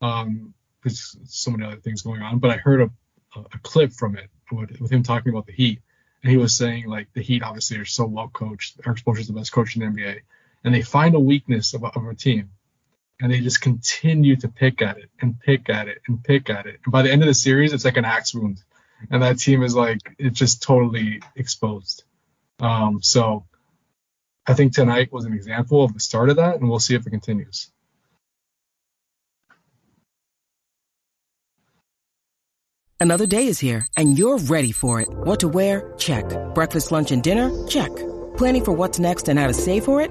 [0.00, 2.38] um, because so many other things going on.
[2.38, 2.90] But I heard a,
[3.36, 5.80] a, clip from it with, with him talking about the Heat,
[6.22, 8.80] and he was saying like the Heat obviously are so well coached.
[8.86, 10.20] Erik Spoelstra's the best coach in the NBA,
[10.64, 12.50] and they find a weakness of, a- of a team,
[13.20, 16.66] and they just continue to pick at it and pick at it and pick at
[16.66, 16.80] it.
[16.84, 18.62] And by the end of the series, it's like an axe wound,
[19.10, 22.04] and that team is like it's just totally exposed.
[22.60, 23.44] Um, so.
[24.46, 27.06] I think tonight was an example of the start of that, and we'll see if
[27.06, 27.70] it continues.
[33.00, 35.08] Another day is here, and you're ready for it.
[35.10, 35.92] What to wear?
[35.98, 36.24] Check.
[36.54, 37.50] Breakfast, lunch, and dinner?
[37.66, 37.90] Check.
[38.36, 40.10] Planning for what's next and how to save for it?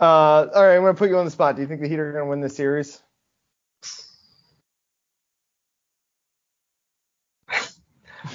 [0.00, 0.04] Uh,
[0.54, 1.56] all right, I'm gonna put you on the spot.
[1.56, 3.02] Do you think the Heat are gonna win this series?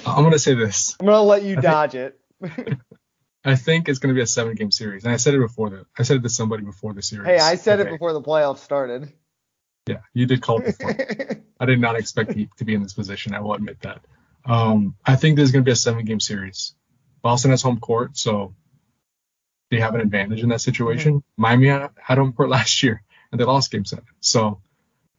[0.06, 0.96] I'm gonna say this.
[1.00, 2.20] I'm gonna let you I think- dodge it.
[3.46, 5.84] I think it's gonna be a seven-game series, and I said it before the.
[5.98, 7.26] I said it to somebody before the series.
[7.26, 9.12] hey, I said it before the playoffs started.
[9.86, 10.96] Yeah, you did call it before.
[11.60, 13.34] I did not expect Heat to be in this position.
[13.34, 14.00] I will admit that.
[14.46, 16.74] Um, I think there's gonna be a seven-game series.
[17.22, 18.54] Boston has home court, so
[19.70, 21.22] they have an advantage in that situation.
[21.36, 24.04] Miami had home court last year, and they lost Game Seven.
[24.20, 24.60] So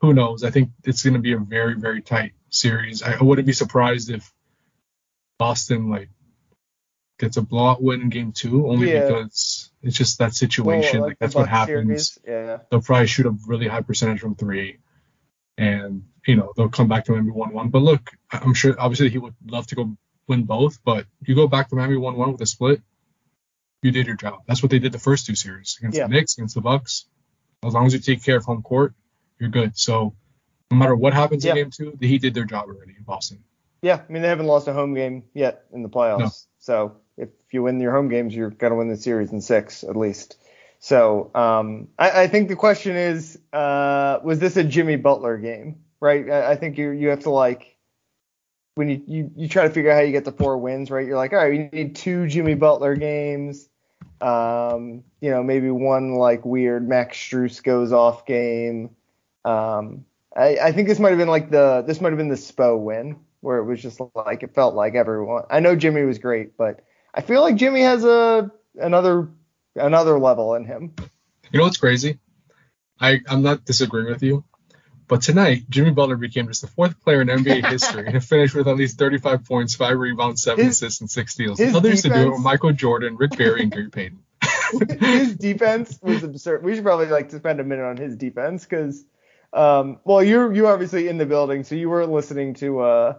[0.02, 0.44] who knows?
[0.44, 3.04] I think it's gonna be a very, very tight series.
[3.04, 4.32] I, wouldn't be surprised if
[5.38, 6.10] Boston like
[7.20, 9.08] gets a blowout win in Game Two, only Yeah.
[9.08, 11.00] because it's just that situation.
[11.00, 12.60] Well, like the that's what happens Yeah.
[12.70, 14.80] they'll probably shoot a really high percentage from three,
[15.58, 17.70] and you know they'll come back to Miami one one.
[17.70, 21.48] But look, I'm sure obviously he would love to go win both, but you go
[21.48, 22.82] back to Miami one one with a split,
[23.86, 24.39] you did your job.
[24.48, 26.08] That's what they did the first two series against Yeah.
[26.08, 27.06] the Knicks, against the Bucks.
[27.63, 28.93] As long as you take care of home court,
[29.39, 29.78] you're good.
[29.78, 30.15] So
[30.71, 31.52] no matter what happens Yeah.
[31.52, 33.43] in game two, the Heat did their job already in Boston.
[33.82, 36.19] Yeah, I mean they haven't lost a home game yet in the playoffs.
[36.19, 36.30] No.
[36.60, 39.95] So if you win your home games, you're gonna win the series in six at
[39.95, 40.38] least.
[40.80, 45.82] So um, I, I think the question is, uh, was this a Jimmy Butler game?
[46.00, 46.30] Right?
[46.30, 47.76] I, I think you you have to like
[48.76, 51.06] when you, you you try to figure out how you get the four wins, right?
[51.06, 53.69] You're like, all right, we need two Jimmy Butler games.
[54.21, 58.95] Um, you know, maybe one like weird Max Strus goes off game.
[59.43, 62.36] Um, I, I think this might have been like the this might have been the
[62.36, 65.43] Spo win where it was just like it felt like everyone.
[65.49, 69.30] I know Jimmy was great, but I feel like Jimmy has a another
[69.75, 70.93] another level in him.
[71.51, 72.19] You know what's crazy?
[72.99, 74.43] I, I'm not disagreeing with you,
[75.08, 78.68] but tonight Jimmy Butler became just the fourth player in NBA history to finish with
[78.68, 81.60] at least 35 points, five rebounds, seven His- assists, and six steals.
[81.60, 84.20] Others used to do it defense- with Michael Jordan, Rick Barry, and Gary Payton.
[85.00, 86.63] his defense was absurd.
[86.63, 89.04] We should probably like to spend a minute on his defense because,
[89.54, 93.13] um, well, you're you obviously in the building, so you weren't listening to uh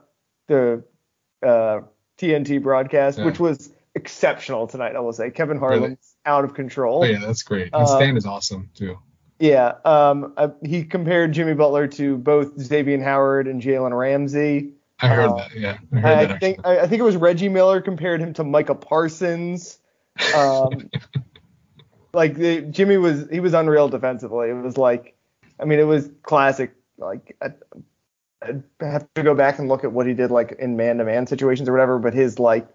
[0.48, 0.84] the
[1.44, 1.80] uh
[2.18, 3.24] TNT broadcast, Yeah.
[3.26, 4.94] which was exceptional tonight.
[4.96, 7.02] I will say Kevin Harlan's out of control.
[7.02, 7.70] Oh yeah, that's great.
[7.72, 8.98] And Stan is awesome too.
[9.38, 14.72] Yeah, um, uh, he compared Jimmy Butler to both Xavier Howard and Jalen Ramsey.
[15.00, 15.54] I heard uh, that.
[15.54, 16.66] Yeah, I I that think.
[16.66, 19.78] I, I think it was Reggie Miller compared him to Micah Parsons.
[20.34, 20.90] Um,
[22.14, 24.48] like the, Jimmy was he was unreal defensively.
[24.48, 25.14] It was like,
[25.60, 26.74] I mean, it was classic.
[26.96, 27.50] Like I,
[28.40, 31.68] I'd have to go back and look at what he did like in man-to-man situations
[31.68, 31.98] or whatever.
[31.98, 32.66] But his like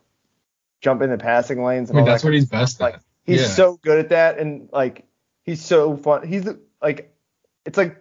[0.82, 3.04] jump in the passing lanes I mean, all that's that what he's best like at.
[3.24, 3.48] he's Yeah.
[3.48, 5.06] so good at that and like
[5.44, 6.48] he's so fun he's
[6.82, 7.14] like
[7.66, 7.98] it's like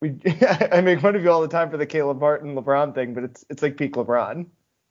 [0.00, 0.16] we
[0.72, 3.24] I make fun of you all the time for the Caleb Martin LeBron thing but
[3.24, 4.46] it's it's like peak LeBron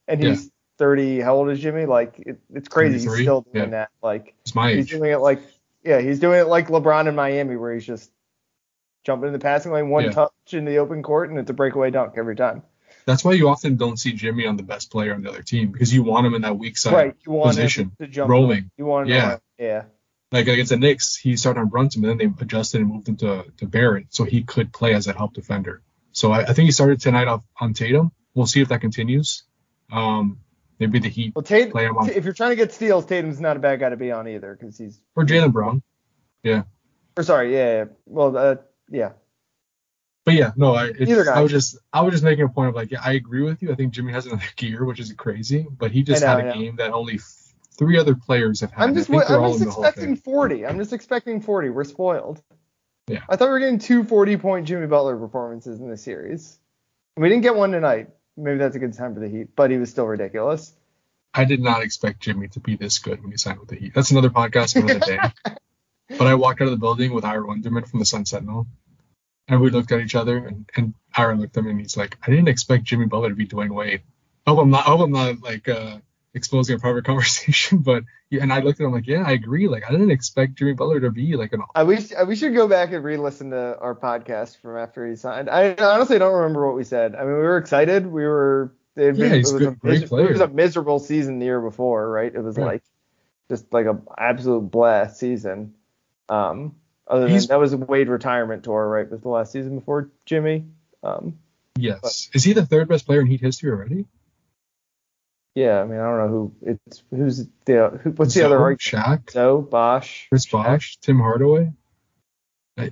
[0.07, 3.69] and he's 30 how old is Jimmy like it, it's crazy he's still doing Yeah.
[3.71, 4.91] that like It's my he's age.
[4.91, 5.39] doing it like
[5.83, 8.12] yeah he's doing it like LeBron in Miami where he's just
[9.03, 10.12] jumping in the passing lane one Yeah.
[10.12, 12.63] touch in the open court and it's a breakaway dunk every time
[13.05, 15.71] That's why you often don't see Jimmy on the best player on the other team
[15.71, 18.29] because you want him in that weak side right you want him position, to jump
[18.31, 18.71] rolling.
[18.77, 19.36] you want him Yeah.
[19.36, 19.83] to, yeah
[20.34, 23.17] Like against the Knicks, he started on Brunson, and then they adjusted and moved him
[23.17, 25.84] to, to Barrett, so he could play as a help defender.
[26.12, 28.12] So I, I think he started tonight off on Tatum.
[28.34, 29.43] We'll see if that continues.
[29.91, 30.39] Um,
[30.80, 33.39] maybe the Heat well Tate play him on if you're trying to get steals Tatum's
[33.39, 35.84] not a bad guy to be on either because he's or Jaylen Brown.
[36.41, 36.63] Yeah.
[37.15, 37.86] Or sorry, yeah, yeah.
[38.08, 38.56] Well, uh,
[38.89, 39.12] yeah.
[40.26, 41.34] But yeah, no, I it's, Either guy.
[41.34, 43.62] I was just I was just making a point of like, yeah, I agree with
[43.62, 43.72] you.
[43.72, 46.54] I think Jimmy has another gear, which is crazy, but he just know, had a
[46.54, 47.19] game that only
[47.77, 48.83] three other players have had.
[48.83, 50.65] I'm just, what, I'm just in the Hall of expecting 40.
[50.65, 51.69] I'm just expecting 40.
[51.69, 52.41] We're spoiled.
[53.07, 53.21] Yeah.
[53.29, 56.57] I thought we were getting two 40 point Jimmy Butler performances in the series.
[57.17, 58.09] We didn't get one tonight.
[58.38, 60.73] Maybe that's a good time for the Heat, but he was still ridiculous.
[61.33, 63.93] I did not expect Jimmy to be this good when he signed with the Heat.
[63.93, 65.19] That's another podcast for another day.
[66.17, 68.67] but I walked out of the building with Ira Winderman from the Sun Sentinel,
[69.47, 72.17] and we looked at each other, and, and Ira looked at me and he's like,
[72.25, 74.01] "I didn't expect Jimmy Butler to be Dwyane Wade."
[74.45, 74.88] I hope I'm not.
[74.88, 75.97] I hope I'm not like uh,
[76.34, 79.67] exposing a private conversation, but yeah, and I looked at him like, "Yeah, I agree.
[79.67, 82.67] Like, I didn't expect Jimmy Butler to be like an I wish we should go
[82.67, 85.50] back and re-listen to our podcast from after he signed.
[85.50, 87.15] I honestly don't remember what we said.
[87.15, 88.06] I mean, we were excited.
[88.08, 88.74] We were.
[88.96, 91.46] It Yeah, been, he's it was good- great mis- It was a miserable season the
[91.46, 92.34] year before, right?
[92.34, 92.65] It was Right.
[92.65, 92.84] like
[93.50, 95.74] just like a absolute blast season.
[96.30, 96.76] Um,
[97.08, 99.10] other than that was a Wade retirement tour, right?
[99.10, 100.65] Was the last season before Jimmy.
[101.04, 101.38] Um,
[101.78, 104.06] yes." Is he the third best player in Heat history already?
[105.55, 108.81] Yeah, I mean, I don't know who it's who's the who, what's the other argument?
[108.81, 110.27] Shaq, So Bosh.
[110.29, 111.71] Chris Bosh, Tim Hardaway.
[112.77, 112.91] I,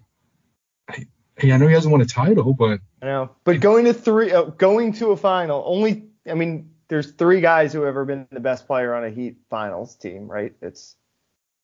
[0.87, 3.93] I, hey, I know he hasn't won a title, but I know, but going to
[3.93, 6.05] three, uh, going to a final, only.
[6.29, 9.37] I mean, there's three guys who have ever been the best player on a Heat
[9.49, 10.53] finals team, right?
[10.61, 10.95] It's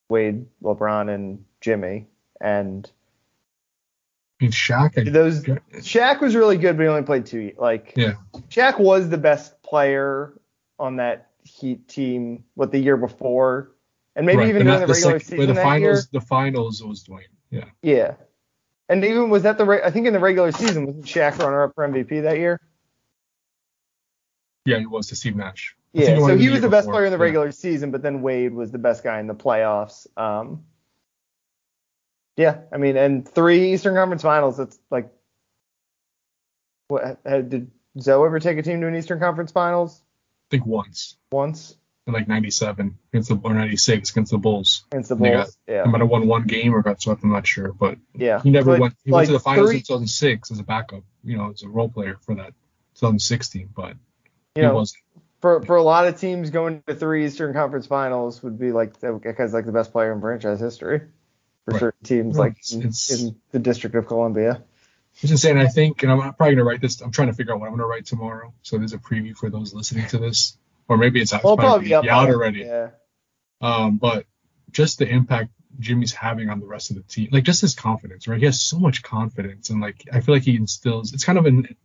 [0.10, 2.07] Wade, LeBron, and Jimmy.
[2.41, 2.89] And
[4.39, 4.97] I mean, Shaq.
[4.97, 7.53] I, those Shaq was really good, but he only played two.
[7.57, 8.13] Like, Yeah.
[8.49, 10.33] Shaq was the best player
[10.80, 12.44] on that Heat team.
[12.56, 13.72] What the year before,
[14.16, 16.20] and maybe right, even during that- the regular sec- season the that finals, year.
[16.20, 17.22] the finals was Dwyane.
[17.52, 17.66] Yeah.
[17.82, 18.16] Yeah.
[18.90, 21.63] And even was that the re- I think in the regular season wasn't Shaq runner
[21.63, 22.60] up for MVP that year?
[24.66, 25.76] Yeah, he was to Steve Nash.
[25.96, 26.94] I Yeah, so he was the best before.
[26.96, 27.24] player in the Yeah.
[27.24, 30.06] regular season, but then Wade was the best guy in the playoffs.
[30.18, 30.66] Um,
[32.36, 34.58] yeah, I mean, and three Eastern Conference Finals.
[34.58, 35.10] That's like,
[36.90, 40.02] what did Zo ever take a team to an Eastern Conference Finals
[40.49, 44.86] think once once in like '97 against the or '96 against the Bulls.
[44.91, 45.57] against the Bulls?
[45.67, 47.23] He Yeah, might have won one game or got swept.
[47.23, 48.41] I'm not sure, but yeah.
[48.41, 48.95] he never went.
[49.03, 51.03] He went to the finals three- in 2006 as a backup.
[51.23, 52.53] You know, as a role player for that
[52.95, 53.93] 2016, but
[54.55, 55.01] he know, wasn't.
[55.41, 58.99] for for a lot of teams going to three Eastern Conference Finals would be like
[59.01, 60.99] that guy's like the best player in franchise history
[61.65, 61.79] for Right.
[61.81, 64.63] certain teams like it's- in, it's- in the District of Columbia.
[65.21, 65.58] It's insane.
[65.58, 67.01] I think, and I'm probably gonna write this.
[67.01, 68.53] I'm trying to figure out what I'm gonna write tomorrow.
[68.62, 71.89] So there's a preview for those listening to this, or maybe it's, it's Well, probably,
[71.89, 72.60] probably out already.
[72.60, 72.89] Yeah.
[73.62, 74.25] Um, but
[74.71, 78.27] just the impact Jimmy's having on the rest of the team, like just his confidence,
[78.27, 78.39] right?
[78.39, 81.13] He has so much confidence, and like I feel like he instills.
[81.13, 81.75] It's kind of an,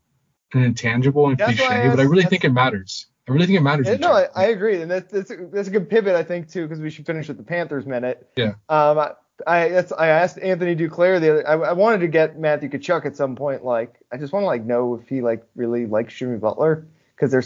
[0.52, 3.07] an intangible and That's why I cliche, but I really think it matters.
[3.28, 3.86] I really think it matters.
[3.86, 6.50] Yeah, no, I, I agree, and that's that's a, that's a good pivot, I think,
[6.50, 8.28] too, because we should finish with the Panthers minute.
[8.36, 8.54] Yeah.
[8.68, 9.12] Um,
[9.47, 11.49] I I, that's, I asked Anthony Duclair the other.
[11.49, 13.64] I, I wanted to get Matthew Tkachuk at some point.
[13.64, 17.30] Like, I just want to like know if he like really likes Jimmy Butler because
[17.30, 17.43] they're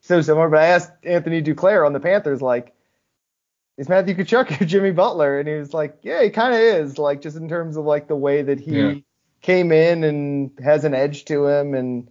[0.00, 0.48] so similar.
[0.48, 2.74] But I asked Anthony Duclair on the Panthers, like,
[3.76, 5.38] is Matthew Tkachuk or Jimmy Butler?
[5.40, 6.98] And he was like, yeah, he kind of is.
[6.98, 8.94] Like, just in terms of like the way that he Yeah.
[9.42, 12.08] came in and has an edge to him and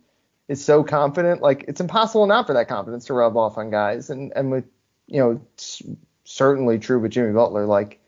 [0.50, 1.42] is so confident.
[1.42, 4.10] Like it's impossible not for that confidence to rub off on guys.
[4.10, 4.66] And and with
[5.08, 5.82] you know, it's
[6.26, 7.66] certainly true with Jimmy Butler.
[7.66, 8.00] Like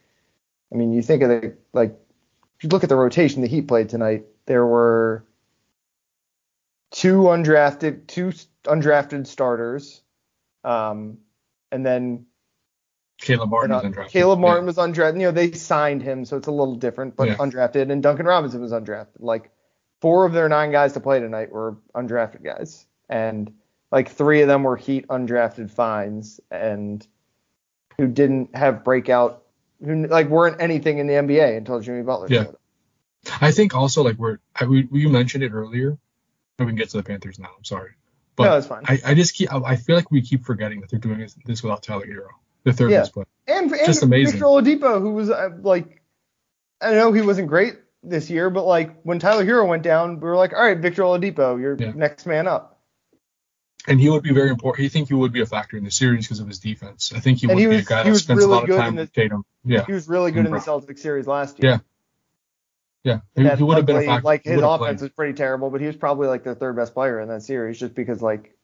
[0.75, 1.97] I mean, you think of the like,
[2.57, 5.23] if you look at the rotation the Heat played tonight, there were
[6.91, 8.33] two undrafted, two
[8.65, 10.01] undrafted starters,
[10.65, 11.19] um,
[11.71, 12.25] and then
[13.21, 14.09] Caleb Martin was uh, undrafted.
[14.09, 14.67] Caleb Martin Yeah.
[14.67, 15.13] was undrafted.
[15.13, 17.37] You know, they signed him, so it's a little different, but Yeah.
[17.37, 17.89] undrafted.
[17.89, 19.19] And Duncan Robinson was undrafted.
[19.19, 19.51] Like
[20.01, 23.53] four of their nine guys to play tonight were undrafted guys, and
[23.93, 27.07] like three of them were Heat undrafted finds, and
[27.97, 29.44] who didn't have breakout,
[29.83, 32.27] who like weren't anything in the NBA until Jimmy Butler.
[32.29, 32.45] Yeah.
[33.41, 35.97] I think also like we're I, we you mentioned it earlier.
[36.59, 37.49] We can get to the Panthers now.
[37.57, 37.91] I'm sorry,
[38.35, 38.83] but no, it's fine.
[38.87, 41.35] I, I just keep I, I feel like we keep forgetting that they're doing this,
[41.45, 42.29] this without Tyler Herro,
[42.63, 42.99] the third Yeah.
[42.99, 43.25] best player.
[43.47, 44.33] and and just amazing.
[44.33, 46.01] Victor Oladipo, who was uh, like,
[46.79, 50.27] I know he wasn't great this year, but like when Tyler Herro went down, we
[50.27, 51.91] were like, all right, Victor Oladipo, you're Yeah.
[51.95, 52.74] next man up.
[53.87, 54.83] And he would be very important.
[54.83, 57.13] He think he would be a factor in the series because of his defense.
[57.15, 58.63] I think he And would he be a guy that was spends really a lot
[58.63, 59.45] of good time in with the- Tatum.
[59.63, 61.81] Yeah, He was really good in the Celtics series last year.
[63.03, 63.19] Yeah.
[63.35, 63.51] yeah.
[63.51, 64.25] He, he would have been a factor.
[64.25, 65.01] Like his offense played.
[65.01, 67.79] was pretty terrible, but he was probably like their third best player in that series,
[67.79, 68.55] just because like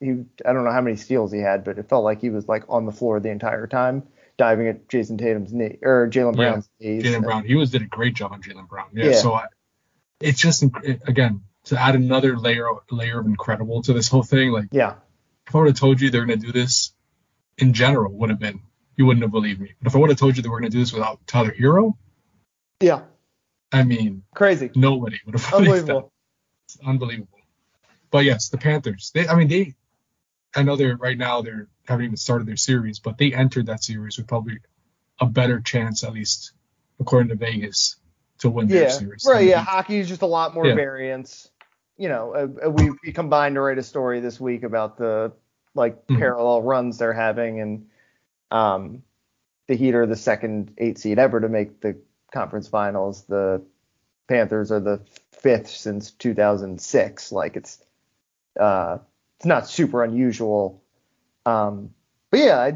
[0.00, 2.48] he, I don't know how many steals he had, but it felt like he was
[2.48, 4.02] like on the floor the entire time,
[4.36, 6.50] diving at Jayson Tatum's knee or Jaylen Yeah.
[6.50, 7.02] Brown's knees.
[7.04, 7.44] Jaylen Brown.
[7.44, 8.88] He was did a great job on Jaylen Brown.
[8.94, 9.06] Yeah.
[9.10, 9.12] Yeah.
[9.16, 9.46] So I,
[10.20, 10.62] it's just
[11.06, 14.50] again to add another layer layer of incredible to this whole thing.
[14.50, 14.94] Like Yeah,
[15.46, 16.92] if I would have told you they're gonna do this
[17.58, 18.60] in general, would have been
[18.96, 19.72] you wouldn't have believed me.
[19.80, 21.96] But if I would have told you they were gonna do this without Tyler Herro,
[22.80, 23.02] yeah,
[23.72, 25.96] I mean crazy, nobody would have believed that.
[25.96, 26.12] unbelievable.
[26.66, 27.38] It's unbelievable.
[28.10, 29.10] But yes, the Panthers.
[29.14, 29.74] They, I mean, they.
[30.54, 33.82] I know they're right now they're haven't even started their series, but they entered that
[33.82, 34.58] series with probably
[35.20, 36.52] a better chance, at least
[37.00, 37.96] according to Vegas,
[38.38, 39.24] to win their Yeah, series.
[39.26, 39.46] right.
[39.46, 40.74] Yeah, hockey is just a lot more Yeah.
[40.74, 41.50] variance.
[42.02, 45.30] You know, uh, uh, we, we combined to write a story this week about the
[45.76, 46.18] like Mhm.
[46.18, 47.86] parallel runs they're having, and
[48.50, 49.04] um,
[49.68, 51.96] the Heat are the second eight seed ever to make the
[52.32, 53.22] conference finals.
[53.26, 53.62] The
[54.26, 55.00] Panthers are the
[55.30, 57.30] fifth since 2006.
[57.30, 57.78] Like it's
[58.58, 58.98] uh,
[59.36, 60.82] it's not super unusual.
[61.46, 61.94] Um,
[62.32, 62.74] but yeah, I,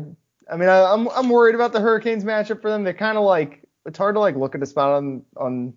[0.48, 2.84] I mean, I, I'm I'm worried about the Hurricanes matchup for them.
[2.84, 5.74] They're kind of like it's hard to like look at a spot on on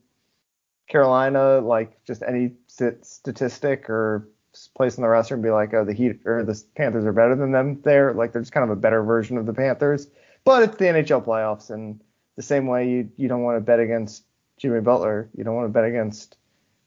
[0.89, 4.27] Carolina, like just any statistic or
[4.75, 7.35] place in the roster and be like, oh, the Heat or the Panthers are better
[7.35, 8.13] than them there.
[8.13, 10.07] Like they're just kind of a better version of the Panthers.
[10.43, 12.01] But it's the NHL playoffs, and
[12.35, 14.23] the same way you you don't want to bet against
[14.57, 16.37] Jimmy Butler, you don't want to bet against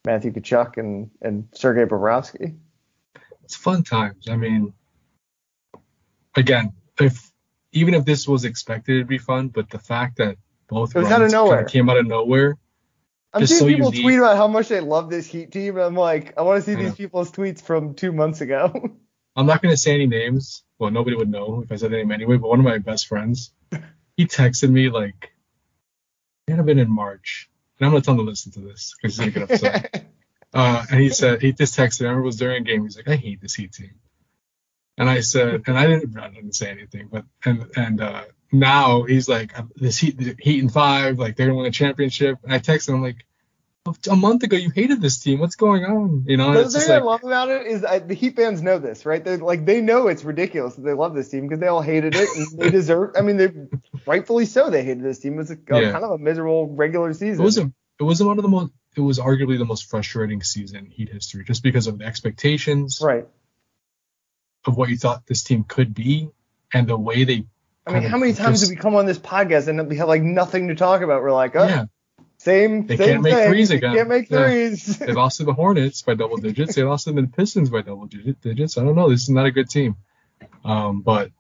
[0.05, 2.57] Matthew Tkachuk and and Sergei Bobrovsky.
[3.45, 4.29] it's fun times.
[4.29, 4.73] I mean,
[6.35, 7.31] again, if
[7.73, 10.37] even if this was expected to be fun, but the fact that
[10.69, 11.65] both It was out of nowhere.
[11.65, 12.57] came out of nowhere.
[13.35, 14.05] I'm seeing so people unique.
[14.05, 16.71] tweet about how much they love this Heat team, and I'm like, I want to
[16.71, 18.91] see these people's tweets from two months ago.
[19.37, 20.63] I'm not gonna say any names.
[20.79, 22.37] Well, nobody would know if I said the name anyway.
[22.37, 23.53] But one of my best friends,
[24.17, 25.33] he texted me like,
[26.47, 29.17] it had been in March, and I'm gonna tell him to listen to this because
[29.17, 30.05] he's gonna get upset.
[30.55, 32.03] Uh, and he said he just texted.
[32.03, 32.83] I remember it was during a game.
[32.83, 33.95] He's like, I hate this Heat team.
[34.99, 39.03] And I said, and I didn't, I didn't say anything, but and and uh, now
[39.05, 42.39] he's like, this Heat, Heat in five, like they're gonna win a championship.
[42.45, 43.25] And I text him like,
[44.09, 45.41] a month ago you hated this team.
[45.41, 46.25] What's going on?
[46.29, 48.37] You know, and The thing just I like, love about it is I, the Heat
[48.37, 49.25] fans know this, right?
[49.25, 52.15] They're like they know it's ridiculous that they love this team because they all hated
[52.15, 53.11] it and they deserve.
[53.17, 53.51] I mean, they
[54.07, 54.71] rightfully so.
[54.71, 55.35] They hated this team.
[55.35, 55.91] It was a, a Yeah.
[55.93, 57.41] kind of a miserable regular season.
[57.41, 60.43] it was a, it was one of the most, it was arguably the most frustrating
[60.45, 63.27] season in Heat history, just because of the expectations right.
[64.65, 66.29] of what you thought this team could be
[66.73, 67.47] and the way they.
[67.87, 70.23] I mean, how many times just- we come on this podcast and we have like
[70.23, 71.23] nothing to talk about?
[71.23, 71.85] We're like, oh, Yeah,
[72.39, 73.49] same, They same can't make thing.
[73.49, 73.81] threes They.
[73.81, 74.99] Can't make threes.
[74.99, 76.75] they lost to the Hornets by double digits.
[76.77, 78.79] They lost to the Pistons by double digit- digits.
[78.79, 79.11] I don't know.
[79.11, 79.97] This is not a good team.
[80.65, 81.31] Um, but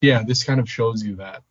[0.00, 1.42] yeah, this kind of shows you that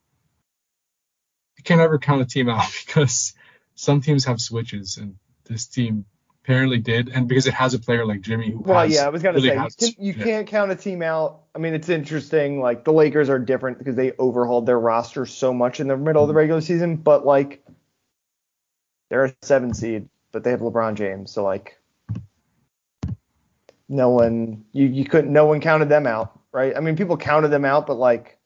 [1.58, 3.34] you can't ever count a team out because
[3.76, 5.16] some teams have switches, and
[5.46, 6.06] this team
[6.44, 7.10] apparently did.
[7.10, 9.50] And because it has a player like Jimmy who Well, yeah, I was gonna really
[9.50, 11.42] say has- you, can, can't count a team out.
[11.56, 12.60] I mean, it's interesting.
[12.60, 16.22] Like the Lakers are different because they overhauled their roster so much in the middle
[16.22, 16.40] of the mm-hmm.
[16.40, 17.64] regular season, but like
[19.10, 21.80] they're a seven seed, but they have LeBron James, so like
[23.88, 26.76] no one you you couldn't no one counted them out, right?
[26.76, 28.38] I mean, people counted them out, but like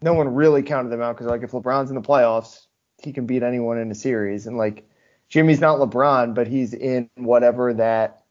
[0.00, 2.66] no one really counted them out because like if LeBron's in the playoffs,
[3.02, 4.86] he can beat anyone in a series, and like
[5.34, 8.22] Jimmy's not LeBron, but he's in whatever that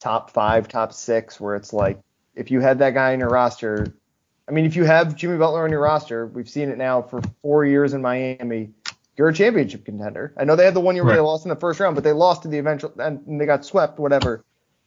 [0.00, 2.00] top five, top six, where it's like
[2.34, 3.94] if you had that guy in your roster,
[4.48, 7.22] I mean, if you have Jimmy Butler on your roster, we've seen it now for
[7.42, 8.70] four years in Miami.
[9.16, 10.34] You're a championship contender.
[10.36, 12.02] I know they had the one year where they lost in the first round, but
[12.02, 14.00] they lost to the eventual and they got swept.
[14.00, 14.34] Whatever.
[14.34, 14.42] It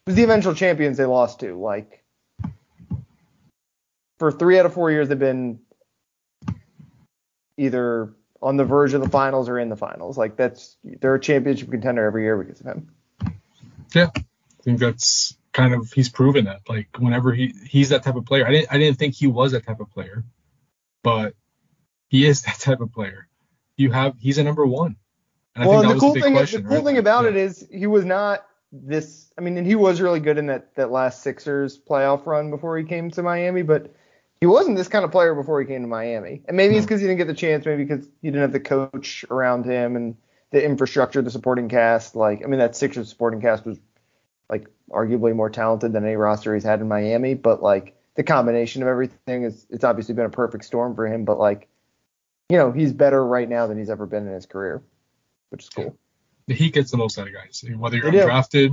[0.07, 1.55] was the eventual champions they lost to.
[1.57, 2.03] Like
[4.17, 5.61] for three out of four years, they've been
[7.55, 10.17] either on the verge of the finals or in the finals.
[10.17, 12.91] Like that's they're a championship contender every year because of him.
[13.93, 14.23] Yeah, I
[14.63, 16.61] think that's kind of he's proven that.
[16.67, 18.47] Like whenever he he's that type of player.
[18.47, 20.23] I didn't I didn't think he was that type of player,
[21.03, 21.33] but
[22.07, 23.27] he is that type of player.
[23.75, 24.95] You have he's a number one.
[25.55, 26.85] And well, the cool thing question, the cool right?
[26.85, 27.31] thing about yeah.
[27.31, 29.31] it is he was not this.
[29.37, 32.77] I mean, and he was really good in that that last Sixers playoff run before
[32.77, 33.93] he came to Miami, but
[34.41, 36.41] he wasn't this kind of player before he came to Miami.
[36.47, 36.87] And maybe it's hmm.
[36.87, 39.95] because he didn't get the chance, maybe because he didn't have the coach around him
[39.95, 40.15] and
[40.51, 42.15] the infrastructure, the supporting cast.
[42.15, 43.77] Like, I mean, that Sixers supporting cast was
[44.49, 48.81] like arguably more talented than any roster he's had in Miami, but like the combination
[48.81, 51.25] of everything is it's obviously been a perfect storm for him.
[51.25, 51.67] But like,
[52.49, 54.81] you know, he's better right now than he's ever been in his career,
[55.49, 55.95] which is cool.
[56.47, 58.71] The Heat gets the most out of guys, whether you're drafted,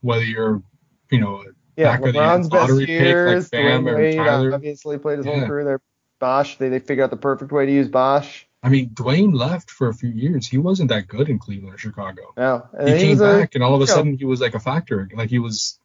[0.00, 0.62] whether you're,
[1.10, 1.44] you know,
[1.78, 3.48] yeah, back LeBron's best years.
[3.48, 4.54] Pick, like Bam Wade, uh, Tyler.
[4.54, 5.38] obviously played his yeah.
[5.38, 5.80] whole career there.
[6.18, 8.46] Bosh, they they figured out the perfect way to use Bosh.
[8.62, 10.48] I mean, Dwyane left for a few years.
[10.48, 12.34] He wasn't that good in Cleveland or Chicago.
[12.36, 14.18] No, he, he came back, a, and all of a sudden know.
[14.18, 15.08] he was like a factor.
[15.14, 15.78] Like he was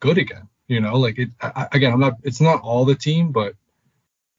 [0.00, 0.48] good again.
[0.66, 1.30] You know, like it.
[1.40, 2.14] I, again, I'm not.
[2.24, 3.54] It's not all the team, but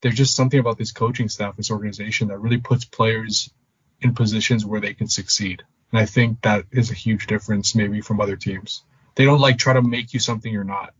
[0.01, 3.49] there's just something about this coaching staff, this organization that really puts players
[4.01, 5.63] in positions where they can succeed.
[5.91, 8.83] And I think that is a huge difference maybe from other teams.
[9.17, 10.93] They don't like try to make you something you're not.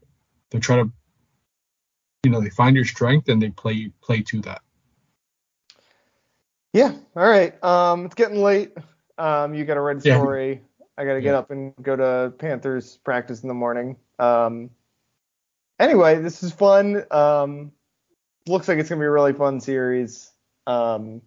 [0.49, 0.91] They try to,
[2.24, 4.61] you know, they find your strength and they play play to that.
[6.74, 6.93] Yeah.
[7.15, 7.63] All right.
[7.63, 8.72] Um, it's getting late.
[9.20, 10.49] Um, you got a red story.
[10.49, 10.86] Yeah.
[10.97, 11.38] I got to get yeah.
[11.38, 13.97] up and go to Panthers practice in the morning.
[14.18, 14.72] Um,
[15.80, 17.03] anyway, this is fun.
[17.11, 17.72] Um,
[18.47, 20.32] looks like it's gonna be a really fun series.
[20.65, 21.22] Um,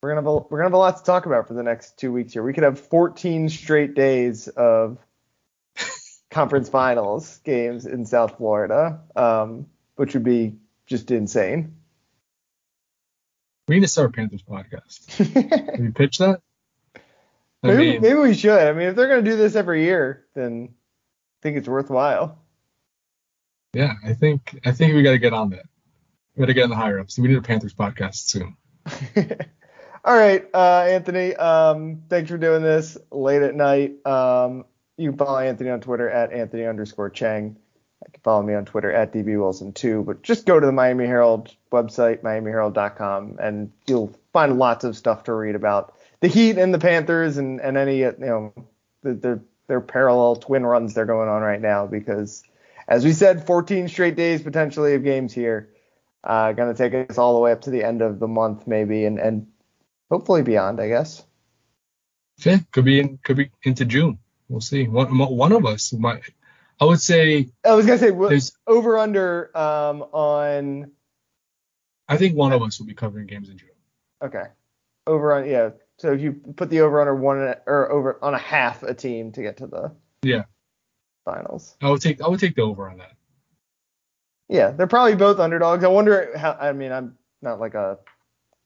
[0.00, 1.98] we're gonna have a, we're gonna have a lot to talk about for the next
[1.98, 2.44] two weeks here.
[2.44, 4.98] We could have 14 straight days of
[6.30, 9.66] conference finals games in South Florida, um,
[9.96, 10.56] which would be
[10.86, 11.76] just insane.
[13.66, 15.74] We need to start Panthers podcast.
[15.74, 16.40] Can you pitch that?
[17.62, 18.58] I maybe, mean, maybe we should.
[18.58, 22.38] I mean, if they're going to do this every year, then I think it's worthwhile.
[23.74, 25.66] Yeah, I think I think we got to get on that.
[26.34, 27.18] We got to get in the higher ups.
[27.18, 28.56] We need a Panthers podcast soon.
[30.04, 31.34] All right, uh, Anthony.
[31.34, 34.06] Um, thanks for doing this late at night.
[34.06, 34.64] Um,
[34.98, 37.56] you can follow Anthony on Twitter at Anthony underscore Chiang.
[38.04, 40.02] You can follow me on Twitter at DB Wilson too.
[40.02, 45.24] But just go to the Miami Herald website, miamiherald.com, and you'll find lots of stuff
[45.24, 48.52] to read about the Heat and the Panthers and, and any you know
[49.02, 52.42] the, the their parallel twin runs they're going on right now because
[52.88, 55.68] as we said, 14 straight days potentially of games here.
[56.24, 58.66] Uh, going to take us all the way up to the end of the month
[58.66, 59.46] maybe and, and
[60.10, 61.22] hopefully beyond, I guess.
[62.38, 64.18] Yeah, could be in, could be into June.
[64.48, 64.88] We'll see.
[64.88, 66.22] One one of us might.
[66.80, 67.48] I would say.
[67.64, 70.90] I was gonna say there's over under um, on.
[72.08, 73.68] I think one of us will be covering games in June.
[74.22, 74.44] Okay.
[75.06, 75.70] Over on yeah.
[75.98, 79.32] So if you put the over under one or over on a half a team
[79.32, 79.92] to get to the
[80.22, 80.44] yeah
[81.24, 81.76] finals.
[81.82, 83.12] I would take I would take the over on that.
[84.48, 85.84] Yeah, they're probably both underdogs.
[85.84, 86.52] I wonder how.
[86.52, 87.98] I mean, I'm not like a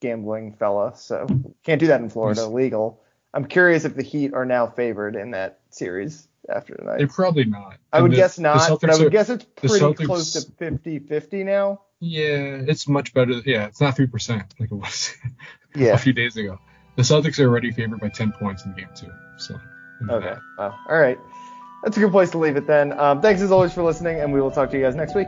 [0.01, 1.27] gambling fella, so
[1.63, 2.47] can't do that in Florida.
[2.47, 3.02] Legal.
[3.33, 6.97] I'm curious if the Heat are now favored in that series after tonight.
[6.99, 7.77] They're probably not.
[7.91, 10.51] I would the, guess not, but I would are, guess it's pretty Celtics, close to
[10.51, 11.81] 50-50 now.
[11.99, 13.31] Yeah, it's much better.
[13.45, 15.15] Yeah, it's not three percent like it was
[15.75, 15.93] yeah.
[15.93, 16.59] a few days ago.
[16.95, 19.11] The Celtics are already favored by 10 points in game two.
[19.37, 19.59] So.
[20.09, 20.35] Okay.
[20.59, 20.77] Wow.
[20.87, 21.17] All right.
[21.83, 22.97] That's a good place to leave it then.
[22.99, 25.27] Um, thanks as always for listening, and we will talk to you guys next week.